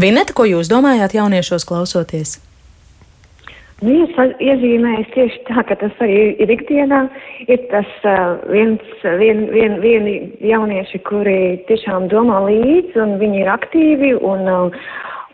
[0.00, 2.40] Vineta, ko jūs domājāt jauniešos klausoties?
[3.84, 7.02] Viens iezīmējas tieši tā, ka tas arī ir ikdienā.
[7.50, 8.82] Ir tas uh, viens,
[9.20, 10.14] vien, vien, vieni
[10.46, 14.86] jaunieši, kuri tiešām domā līdzi un viņi ir aktīvi un, uh,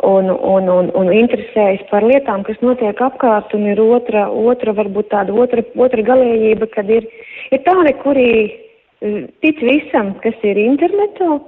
[0.03, 5.11] un, un, un, un interesējas par lietām, kas notiek apkārt, un ir otra, otra varbūt
[5.13, 7.07] tāda otra, otra galējība, kad ir,
[7.53, 11.39] ir tādi, kuri eh, tic visam, kas ir internetā,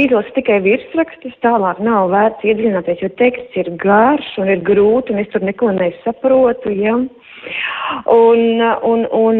[0.00, 5.22] izlasa tikai virsrakstus, tālāk nav vērts iedziļināties, jo teksts ir garš un ir grūti, un
[5.22, 6.98] es tur neko nesaprotu, ja.
[8.10, 9.38] Un, un, un,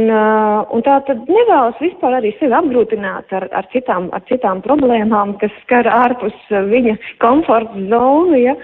[0.74, 5.54] un tā tad nevēlas vispār arī sevi apgrūtināt ar, ar, citām, ar citām problēmām, kas
[5.64, 8.38] skar ārpus viņa komforta zonu.
[8.40, 8.56] Ja?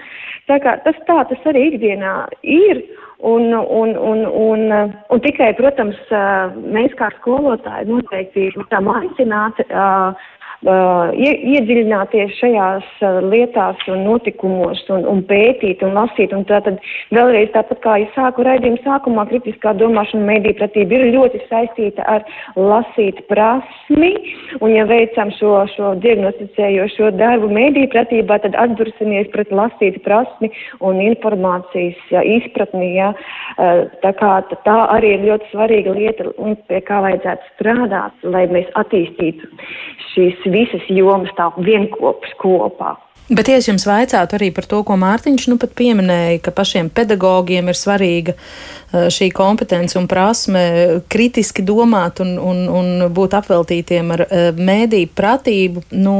[0.49, 2.83] Tā kā tas tā tas arī ikdienā ir.
[3.25, 4.59] Un, un, un, un,
[5.09, 5.97] un tikai, protams,
[6.69, 9.65] mēs kā skolotāji noteikti tam aicināti.
[9.71, 16.33] Uh, uh, iedziļināties šajās uh, lietās un notikumos un, un pētīt un lasīt.
[16.33, 16.79] Un tātad
[17.13, 22.25] vēlreiz tāpat kā es sāku raidījumu sākumā, kritiskā domāšana mediju pratība ir ļoti saistīta ar
[22.55, 24.13] lasīt prasmi.
[24.61, 30.49] Un ja veicam šo, šo diagnosticējošo darbu mediju pratībā, tad atdursimies pret lasīt prasmi
[30.81, 32.95] un informācijas ja, izpratni.
[32.97, 33.13] Ja.
[33.57, 34.33] Uh, tā, kā,
[34.65, 36.31] tā arī ir ļoti svarīga lieta,
[36.67, 39.53] pie kā vajadzētu strādāt, lai mēs attīstītu
[40.17, 42.95] šīs visas jomas tā vienkopas kopā.
[43.27, 46.87] Bet, ja es jums vaicātu arī par to, ko Mārtiņš nu pat pieminēja, ka pašiem
[46.95, 50.61] pedagogiem ir svarīga eh, šī kompetence un prasme
[51.11, 56.15] kritiski domāt un, un, un būt apveltītiem ar eh, mēdīju pratību, nu,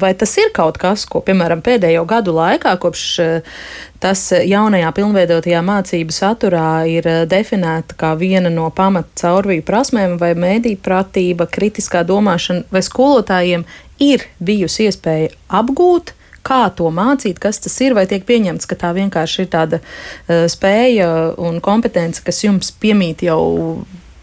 [0.00, 3.60] vai tas ir kaut kas, ko, piemēram, pēdējo gadu laikā, kopš eh,
[4.00, 10.80] tas jaunajā pilnveidotajā mācību saturā ir definēta kā viena no pamata caurvīju prasmēm, vai mēdīju
[10.80, 13.68] pratība, kritiskā domāšana, vai skolotājiem
[14.00, 16.15] ir bijusi iespēja apgūt,
[16.46, 20.46] kā to mācīt, kas tas ir, vai tiek pieņemts, ka tā vienkārši ir tāda uh,
[20.50, 21.10] spēja
[21.42, 23.42] un kompetence, kas jums piemīt jau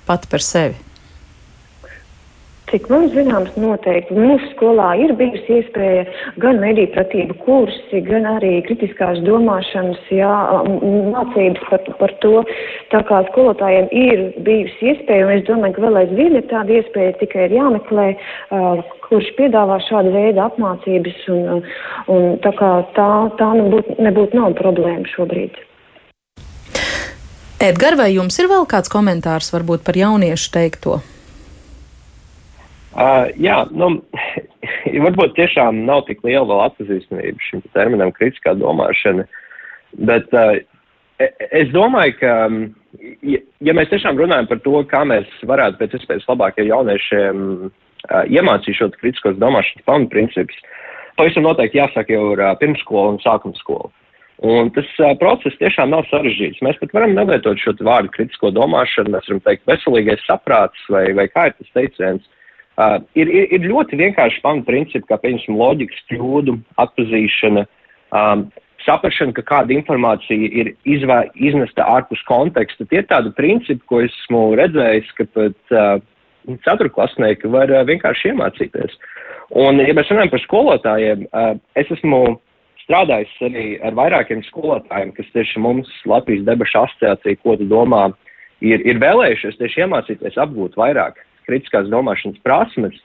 [0.07, 0.79] pat par sevi?
[2.73, 6.07] Cik man zināms, noteikti mūsu skolā ir bijusi iespēja
[6.41, 10.31] gan mediju pratību kursi, gan arī kritiskās domāšanas jā,
[11.13, 12.41] mācības par, par to.
[12.89, 17.13] Tā kā skolotājiem ir bijusi iespēja, un es domāju, ka vēl aizvien ir tāda iespēja,
[17.21, 21.63] tikai ir jāmeklē, uh, kurš piedāvā šādu veidu apmācības, un,
[22.09, 25.61] un tā kā tā, tā nebūtu nebūt nav problēma šobrīd.
[27.61, 31.03] Edgar, vai jums ir vēl kāds komentārs varbūt par jauniešu teikto?
[32.93, 33.87] Uh, jā, nu,
[35.05, 39.25] varbūt tiešām nav tik liela vēl atpazīstamība šim terminam kritiskā domāšana,
[40.05, 40.59] bet uh,
[41.49, 42.35] es domāju, ka,
[43.25, 47.41] ja, ja mēs tiešām runājam par to, kā mēs varētu pēc iespējas labāk ar jauniešiem
[47.63, 47.71] uh,
[48.29, 50.61] iemācīšot kritiskos domāšanas pamatprincipus,
[51.17, 53.89] pavisam noteikti jāsāk jau ar uh, pirmskolu un sākuma skolu.
[54.45, 56.61] Un tas uh, process tiešām nav sarežģīts.
[56.61, 61.25] Mēs pat varam nelietot šo vārdu kritisko domāšanu, mēs varam teikt veselīgais saprāts vai, vai
[61.33, 62.21] kā ir tas teiciens.
[62.21, 62.39] Uh,
[62.79, 67.65] ir, ir, ir ļoti vienkārši pamatprincipi, kā piemēram loģikas kļūdu atpazīšana,
[68.15, 68.47] um,
[68.85, 72.87] saprašana, ka kāda informācija ir izvē, iznesta ārpus konteksta.
[72.89, 75.99] Tie ir tādi principi, ko esmu redzējis, ka pat uh,
[76.65, 78.97] ceturklasnieki var uh, vienkārši iemācīties.
[79.53, 82.23] Un, ja mēs runājam par skolotājiem, uh, es esmu
[82.83, 88.09] strādājis arī ar vairākiem skolotājiem, kas tieši mums Latvijas debašu asociācija, ko tu domā,
[88.65, 92.95] ir, ir vēlējušies tieši iemācīties apgūt vairāk kritiskās domāšanas prasmes.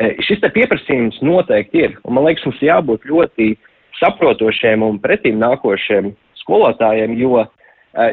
[0.00, 3.52] E, šis te pieprasījums noteikti ir, un man liekas, mums jābūt ļoti
[4.00, 6.12] saprotošiem un pretīm nākošiem
[6.42, 7.46] skolotājiem, jo e,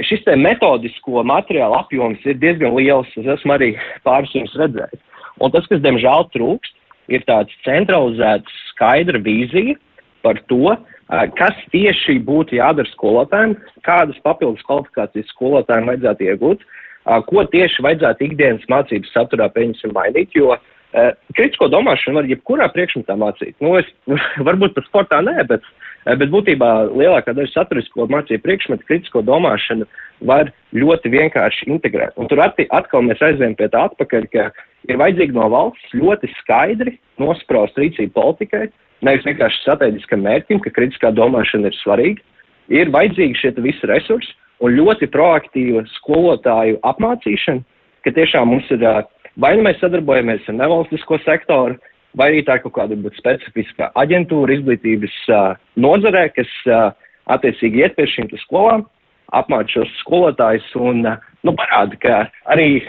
[0.07, 3.73] šis te metodisko materiālu apjoms ir diezgan liels, es esmu arī
[4.07, 5.03] pāris jums redzējis.
[5.39, 6.75] Un tas, kas diemžēl trūkst,
[7.09, 9.79] ir tāds centralizēts skaidra vīzija
[10.21, 10.75] par to,
[11.09, 13.55] Kas tieši būtu jādara skolotājiem,
[13.85, 16.61] kādas papildus kvalifikācijas skolotājiem vajadzētu iegūt,
[17.29, 23.15] ko tieši vajadzētu ikdienas mācības saturā pieņemsim mainīt, jo uh, kritisko domāšanu var jebkurā priekšmetā
[23.19, 23.55] mācīt.
[23.63, 23.89] Nu, es,
[24.47, 25.65] varbūt pat sportā nē, bet,
[26.05, 29.87] bet būtībā lielākā daļa saturisko mācību priekšmetu kritisko domāšanu
[30.29, 32.17] var ļoti vienkārši integrēt.
[32.19, 34.49] Un tur atkal mēs aizējām pie tā atpakaļ, ka
[34.89, 38.67] ir vajadzīgi no valsts ļoti skaidri nospraust rīcību politikai,
[39.05, 42.23] nevis vienkārši strateģiskam mērķim, ka kritiskā domāšana ir svarīga,
[42.69, 47.63] ir vajadzīgi šie visi resursi un ļoti proaktīva skolotāju apmācīšana,
[48.03, 48.83] ka tiešām mums ir
[49.39, 51.77] vai nu mēs sadarbojamies ar nevalstisko sektoru,
[52.17, 56.89] vai arī tā ir kaut kāda specifiska aģentūra izglītības uh, nozarē, kas uh,
[57.29, 58.87] attiecīgi iet pie šīm skolām,
[59.37, 62.15] apmāca šos skolotājus un uh, nu, parāda, ka
[62.51, 62.81] arī,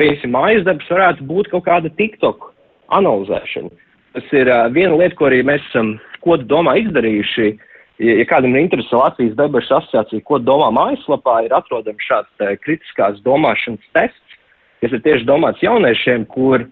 [0.00, 2.50] piemēram, mājas darbs varētu būt kaut kāda TikTok
[2.92, 3.72] analizēšana.
[4.12, 7.54] Tas ir uh, viena lieta, ko arī mēs esam, ko domā, izdarījuši.
[8.02, 12.54] Ja, ja kādam ir interese Latvijas debašu asociācija, ko domā mājaslapā, ir atrodams šāds uh,
[12.64, 14.38] kritiskās domāšanas tests,
[14.82, 16.64] kas ir tieši domāts jauniešiem, kur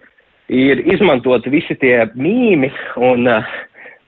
[0.51, 3.47] ir izmantoti visi tie mīmi un uh,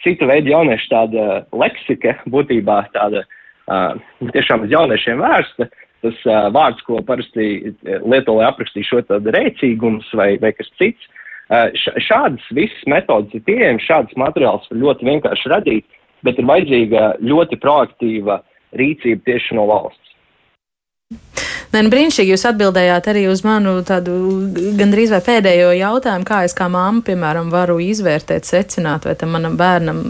[0.04, 3.96] cita veida jauniešu tāda leksika, būtībā tāda uh,
[4.36, 5.72] tiešām uz jauniešiem vērsta.
[6.04, 11.08] Tas uh, vārds, ko parasti lieto, lai aprakstītu šo tādu rēcīgums vai, vai kas cits.
[11.48, 11.70] Uh,
[12.04, 15.88] Šādas visas metodas ir pieejamas, šādas materiāls var ļoti vienkārši radīt,
[16.24, 18.42] bet ir vajadzīga ļoti proaktīva
[18.80, 20.00] rīcība tieši no valsts.
[21.74, 24.14] Nē, nu brīnišķīgi jūs atbildējāt arī uz manu tādu
[24.78, 29.56] gandrīz vai pēdējo jautājumu, kā es kā māma, piemēram, varu izvērtēt, secināt, vai tam manam
[29.58, 30.04] bērnam,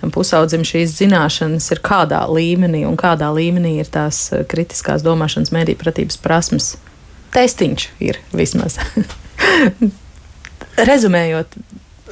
[0.00, 5.76] tam pusaudzim šīs zināšanas ir kādā līmenī un kādā līmenī ir tās kritiskās domāšanas mēdī
[5.76, 6.72] pratības prasmes.
[7.36, 8.80] Testiņš ir vismaz.
[10.88, 11.58] Rezumējot,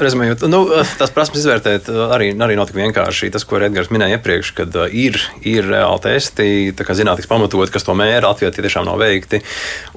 [0.01, 0.63] Rezumējot, nu,
[0.97, 3.29] tās prasmes izvērtēt arī, arī nav tik vienkārši.
[3.35, 7.93] Tas, ko Edgars minēja iepriekš, kad uh, ir, ir reāli testi, zinātnīgi pamatot, kas to
[7.99, 9.43] mēra, Latvijā tie tiešām nav veikti.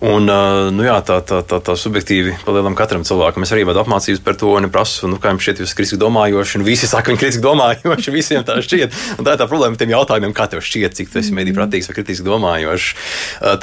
[0.03, 3.47] Un, uh, nu, jā, tā, tā, tā, tā subjektīvi palielam katram cilvēkam.
[3.47, 6.59] Es arī vadu apmācības par to un prasu, nu, kā jums šķiet, jūs kritiski domājoši,
[6.59, 8.99] un visi saka, viņi kritiski domājoši, visiem tā šķiet.
[9.15, 11.55] Un tā ir tā problēma ar tiem jautājumiem, kā tev šķiet, cik tu esi mediju
[11.61, 12.91] pratīgs vai kritiski domājošs.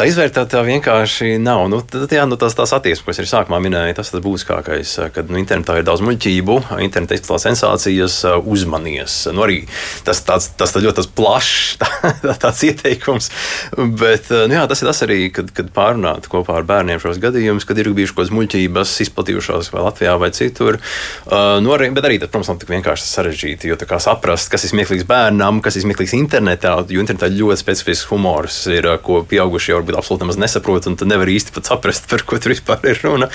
[0.00, 1.68] Tā izvērtēt tā vienkārši nav.
[1.68, 4.96] Nu, tad, jā, nu, tās, tās attieksmes, ko es arī sākumā minēju, tas ir būtiskākais,
[5.12, 9.26] kad nu, internetā ir daudz muļķību muļķību, interneta izplatītā sensācijas, uzmanies.
[9.34, 9.66] Nu, arī
[10.06, 13.30] tas, tāds, tas ļoti tas plašs tā, tāds ieteikums.
[13.76, 17.66] Bet nu, jā, tas ir tas arī, kad, kad pārunāt kopā ar bērniem šos gadījumus,
[17.66, 20.78] kad ir bijušas kaut kādas muļķības izplatījušās vai Latvijā vai citur.
[21.26, 24.72] Uh, nu, arī, bet arī, tas, protams, nav tik vienkārši sarežģīti, jo saprast, kas ir
[24.72, 29.98] smieklīgs bērnam, kas ir smieklīgs internetā, jo internetā ļoti specifisks humors ir, ko pieaugušie varbūt
[29.98, 33.28] absolūti nemaz nesaprot, un tu nevar īsti pat saprast, par ko tur vispār ir runa.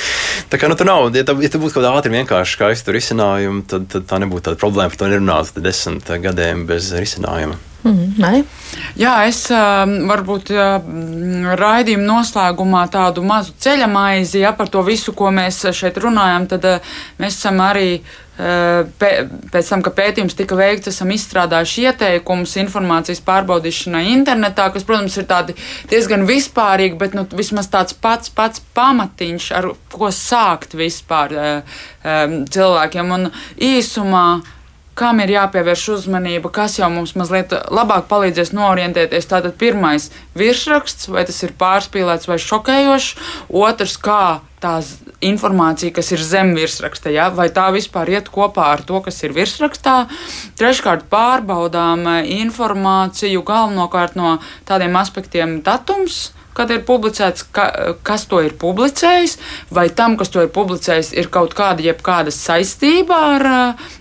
[0.52, 2.94] Tā kā nu, tur nav, ja tā, ja tā būtu kaut kāda ātri vienkārši skaista
[2.94, 4.92] risinājumu, tad, tad tā nebūtu tāda problēma.
[4.94, 7.58] Par to nerunātu desmit gadiem bez risinājuma.
[7.86, 8.46] Mm,
[8.98, 10.52] Jā, es varbūt
[11.62, 16.48] raidījuma noslēgumā tādu mazu ceļa maizi ja, par to visu, ko mēs šeit runājam.
[16.52, 16.66] Tad
[17.22, 18.00] mēs esam arī
[18.38, 25.26] pēc tam, kad pētījums tika veikts, esam izstrādājuši ieteikumus informācijas pārbaudīšanai internetā, kas, protams, ir
[25.30, 25.56] tādi
[25.90, 31.34] diezgan vispārīgi, bet nu, vismaz tāds pats, pats pamatiņš, ar ko sākt vispār
[32.04, 33.16] cilvēkiem.
[33.18, 34.28] Un īsumā
[34.98, 39.30] kam ir jāpievērš uzmanība, kas jau mums mazliet labāk palīdzēs norientēties.
[39.30, 40.10] Tātad pirmais-
[40.42, 43.16] virsraksts, vai tas ir pārspīlēts vai šokējošs,
[43.50, 44.82] otrs- kā tā
[45.22, 47.30] informācija, kas ir zem virsraksta, ja?
[47.30, 50.08] vai tā vispār iet kopā ar to, kas ir virsrakstā.
[50.58, 57.68] Treškārt, pārbaudām informāciju galvenokārt no tādiem aspektiem datums kad ir publicēts, ka,
[58.08, 59.38] kas to ir publicējis,
[59.74, 63.50] vai tam, kas to ir publicējis, ir kaut kāda, jebkāda saistība ar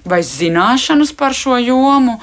[0.09, 2.17] vai zināšanas par šo jomu.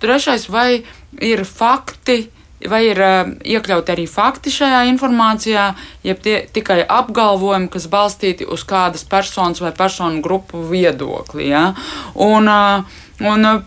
[0.00, 0.84] Trešais, vai
[1.20, 2.24] ir fakti,
[2.70, 5.66] vai ir uh, iekļauti arī fakti šajā informācijā,
[6.06, 11.50] jeb tie tikai apgalvojumi, kas balstīti uz kādas personas vai personu grupu viedokli.
[11.50, 11.66] Ja?
[12.14, 13.62] Un, uh, un, uh,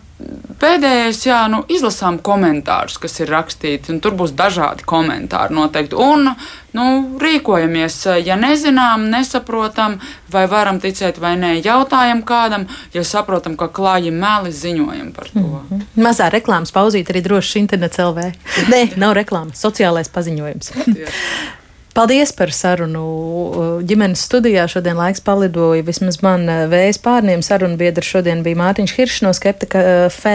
[0.58, 5.94] Pēdējais, jā, nu, izlasām komentārus, kas ir rakstīti, un tur būs dažādi komentāri noteikti.
[5.94, 6.32] Un
[6.74, 6.86] nu,
[7.22, 10.00] rīkojamies, ja nezinām, nesaprotam,
[10.34, 15.44] vai varam ticēt vai nē, jautājam kādam, ja saprotam, ka klāji meli ziņojam par to.
[15.44, 16.02] Mm -hmm.
[16.08, 18.32] Mazā reklāmas pauzīt arī droši internets LV.
[18.74, 20.72] Nē, nav reklāmas, sociālais paziņojums.
[21.98, 23.00] Paldies par sarunu.
[23.82, 25.82] Ģimenes studijā šodien laiks palidoja.
[25.82, 30.34] Vismaz man eh, vējas pārniem sarunu biedri šodien bija Mārtiņš Hiršs no Skeptika eh, Fē,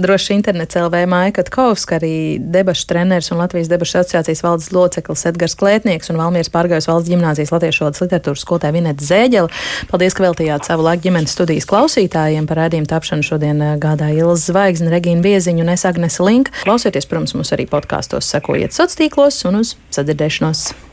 [0.00, 5.56] droši internets LV Maija Katkovska, arī debašu treneris un Latvijas debašu asociācijas valdes loceklis Edgars
[5.60, 9.52] Klētnieks un Valmieras pārgājus valsts ģimnāzijas latviešu valodas literatūras skolotāja Vineta Zēģela.
[9.92, 12.48] Paldies, ka veltījāt savu laiku ģimenes studijas klausītājiem.
[12.48, 16.48] Par rādījumu tapšanu šodien gādāja Ilza Zvaigzne, Regīna Bieziņa un es Agnese Link.
[16.64, 20.85] Klausieties, protams, mums arī podkāstos sekojiet sociālos tīklos un uz sadzirdēšanos mismos.